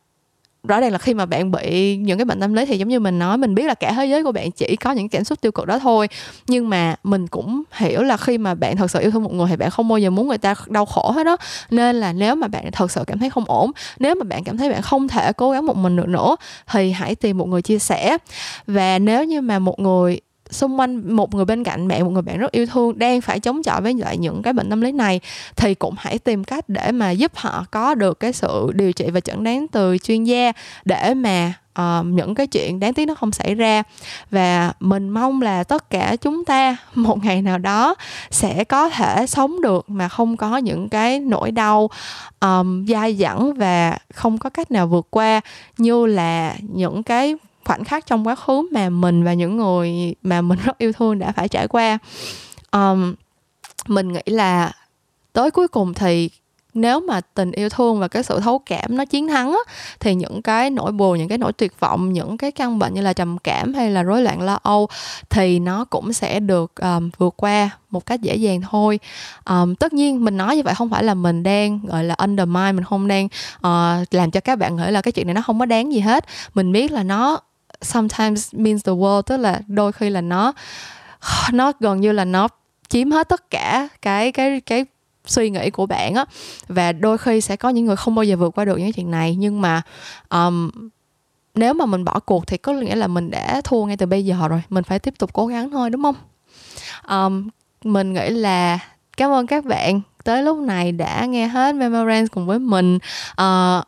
[0.69, 3.01] rõ ràng là khi mà bạn bị những cái bệnh tâm lý thì giống như
[3.01, 5.41] mình nói, mình biết là cả thế giới của bạn chỉ có những cảm xúc
[5.41, 6.09] tiêu cực đó thôi.
[6.47, 9.47] Nhưng mà mình cũng hiểu là khi mà bạn thật sự yêu thương một người
[9.51, 11.37] thì bạn không bao giờ muốn người ta đau khổ hết đó
[11.71, 14.57] nên là nếu mà bạn thật sự cảm thấy không ổn, nếu mà bạn cảm
[14.57, 16.37] thấy bạn không thể cố gắng một mình được nữa,
[16.73, 18.19] thì hãy tìm một người chia sẻ.
[18.67, 20.21] Và nếu như mà một người
[20.53, 23.41] xung quanh một người bên cạnh bạn một người bạn rất yêu thương đang phải
[23.41, 25.21] chống chọi với lại những cái bệnh tâm lý này
[25.57, 29.11] thì cũng hãy tìm cách để mà giúp họ có được cái sự điều trị
[29.11, 30.53] và chẩn đoán từ chuyên gia
[30.85, 33.83] để mà uh, những cái chuyện đáng tiếc nó không xảy ra.
[34.31, 37.95] Và mình mong là tất cả chúng ta một ngày nào đó
[38.31, 41.91] sẽ có thể sống được mà không có những cái nỗi đau
[42.41, 45.41] um, dai dẳng và không có cách nào vượt qua
[45.79, 47.35] như là những cái
[47.65, 51.19] khoảnh khắc trong quá khứ mà mình và những người mà mình rất yêu thương
[51.19, 51.99] đã phải trải qua.
[52.73, 53.15] Um,
[53.89, 54.73] mình nghĩ là
[55.33, 56.31] tới cuối cùng thì
[56.75, 60.15] nếu mà tình yêu thương và cái sự thấu cảm nó chiến thắng á, thì
[60.15, 63.13] những cái nỗi buồn những cái nỗi tuyệt vọng những cái căn bệnh như là
[63.13, 64.89] trầm cảm hay là rối loạn lo âu
[65.31, 69.01] thì nó cũng sẽ được um, vượt qua một cách dễ dàng thôi.
[69.45, 72.73] Um, tất nhiên mình nói như vậy không phải là mình đang gọi là undermine
[72.73, 75.59] mình không đang uh, làm cho các bạn nghĩ là cái chuyện này nó không
[75.59, 76.25] có đáng gì hết.
[76.55, 77.41] Mình biết là nó
[77.83, 80.53] sometimes means the world tức là đôi khi là nó
[81.53, 82.49] nó gần như là nó
[82.89, 84.85] chiếm hết tất cả cái cái cái
[85.27, 86.25] suy nghĩ của bạn á.
[86.69, 89.11] Và đôi khi sẽ có những người không bao giờ vượt qua được những chuyện
[89.11, 89.37] này.
[89.37, 89.83] Nhưng mà
[90.31, 90.71] um,
[91.55, 94.25] nếu mà mình bỏ cuộc thì có nghĩa là mình đã thua ngay từ bây
[94.25, 94.63] giờ rồi.
[94.69, 96.17] Mình phải tiếp tục cố gắng thôi đúng không?
[97.09, 97.49] Um,
[97.85, 98.79] mình nghĩ là
[99.17, 102.99] cảm ơn các bạn tới lúc này đã nghe hết memorand cùng với mình.
[103.41, 103.85] Uh,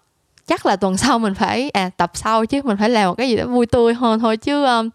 [0.46, 3.28] chắc là tuần sau mình phải à tập sau chứ mình phải làm một cái
[3.28, 4.88] gì đó vui tươi hơn thôi chứ um,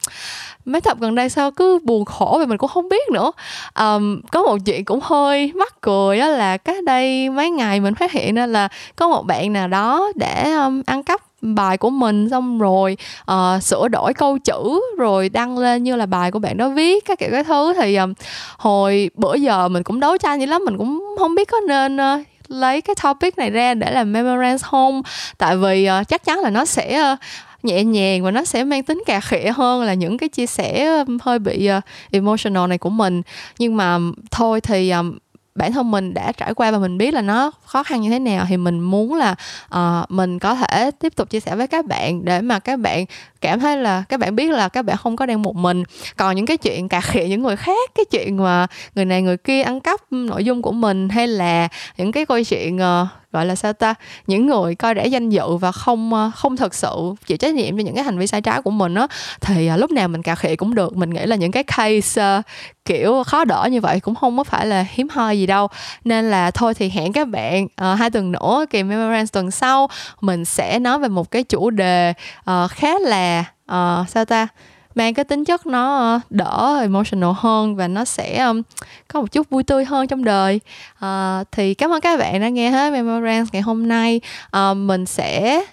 [0.66, 3.32] mấy tập gần đây sao cứ buồn khổ vì mình cũng không biết nữa.
[3.80, 7.96] Um, có một chuyện cũng hơi mắc cười đó là cách đây mấy ngày mình
[7.96, 11.90] phát hiện ra là có một bạn nào đó để um, ăn cắp bài của
[11.90, 12.98] mình xong rồi
[13.32, 17.06] uh, sửa đổi câu chữ rồi đăng lên như là bài của bạn đó viết
[17.06, 18.14] các kiểu cái thứ thì um,
[18.58, 21.96] hồi bữa giờ mình cũng đấu tranh dữ lắm mình cũng không biết có nên
[21.96, 25.02] uh, lấy cái topic này ra để làm memorance home.
[25.38, 27.20] Tại vì uh, chắc chắn là nó sẽ uh,
[27.64, 31.04] nhẹ nhàng và nó sẽ mang tính cà khịa hơn là những cái chia sẻ
[31.22, 33.22] hơi bị uh, emotional này của mình.
[33.60, 33.98] Nhưng mà
[34.32, 35.18] thôi thì um,
[35.60, 38.20] bản thân mình đã trải qua và mình biết là nó khó khăn như thế
[38.20, 39.36] nào thì mình muốn là
[39.76, 43.06] uh, mình có thể tiếp tục chia sẻ với các bạn để mà các bạn
[43.42, 45.84] cảm thấy là các bạn biết là các bạn không có đang một mình.
[46.18, 49.38] Còn những cái chuyện cà khịa những người khác cái chuyện mà người này người
[49.38, 53.46] kia ăn cắp nội dung của mình hay là những cái câu chuyện uh, gọi
[53.46, 53.94] là sao ta?
[54.28, 57.78] Những người coi rẻ danh dự và không ờ, không thực sự chịu trách nhiệm
[57.78, 59.08] cho những cái hành vi sai trái của mình á
[59.42, 60.98] thì ờ, lúc nào mình cà khịa cũng được.
[60.98, 62.46] Mình nghĩ là những cái case uh,
[62.86, 65.68] kiểu khó đỡ như vậy cũng không có phải là hiếm hoi gì đâu.
[66.04, 69.90] Nên là thôi thì hẹn các bạn uh, hai tuần nữa kỳ memorandum tuần sau.
[70.22, 72.14] Mình sẽ nói về một cái chủ đề
[72.52, 73.40] uh, khá là
[73.72, 74.48] uh, sao ta?
[74.96, 78.62] Mang cái tính chất nó ờ, đỡ emotional hơn và nó sẽ um,
[79.08, 80.60] có một chút vui tươi hơn trong đời.
[81.06, 84.22] Uh, thì cảm ơn các bạn đã nghe hết Memorance ngày hôm nay.
[84.58, 85.64] Uh, mình sẽ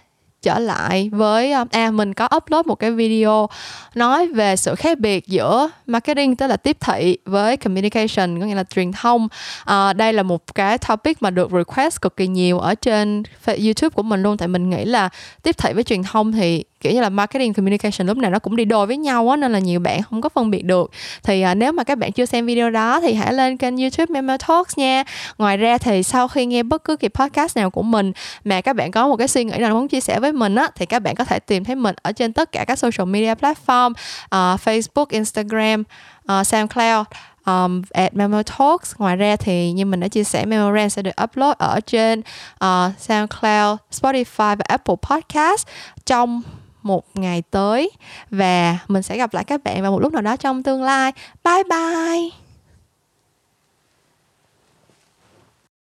[0.47, 3.49] trở lại với à mình có upload một cái video
[3.95, 8.55] nói về sự khác biệt giữa marketing tức là tiếp thị với communication có nghĩa
[8.55, 9.29] là truyền thông.
[9.64, 13.91] À, đây là một cái topic mà được request cực kỳ nhiều ở trên YouTube
[13.95, 15.09] của mình luôn tại mình nghĩ là
[15.43, 18.57] tiếp thị với truyền thông thì kiểu như là marketing communication lúc nào nó cũng
[18.57, 20.91] đi đôi với nhau á nên là nhiều bạn không có phân biệt được
[21.22, 24.12] thì à, nếu mà các bạn chưa xem video đó thì hãy lên kênh youtube
[24.12, 25.05] Memo Talks nha
[25.39, 28.12] ngoài ra thì sau khi nghe bất cứ kỳ podcast nào của mình
[28.45, 30.68] mà các bạn có một cái suy nghĩ nào muốn chia sẻ với mình á
[30.74, 33.34] thì các bạn có thể tìm thấy mình ở trên tất cả các social media
[33.34, 35.82] platform uh, Facebook Instagram
[36.32, 37.07] uh, SoundCloud
[37.47, 38.95] um, at Memo Talks.
[38.99, 42.20] Ngoài ra thì như mình đã chia sẻ Memo Rant sẽ được upload ở trên
[42.64, 45.66] uh, SoundCloud, Spotify và Apple Podcast
[46.07, 46.43] trong
[46.87, 47.91] một ngày tới.
[48.30, 51.12] Và mình sẽ gặp lại các bạn vào một lúc nào đó trong tương lai.
[51.45, 52.45] Bye bye!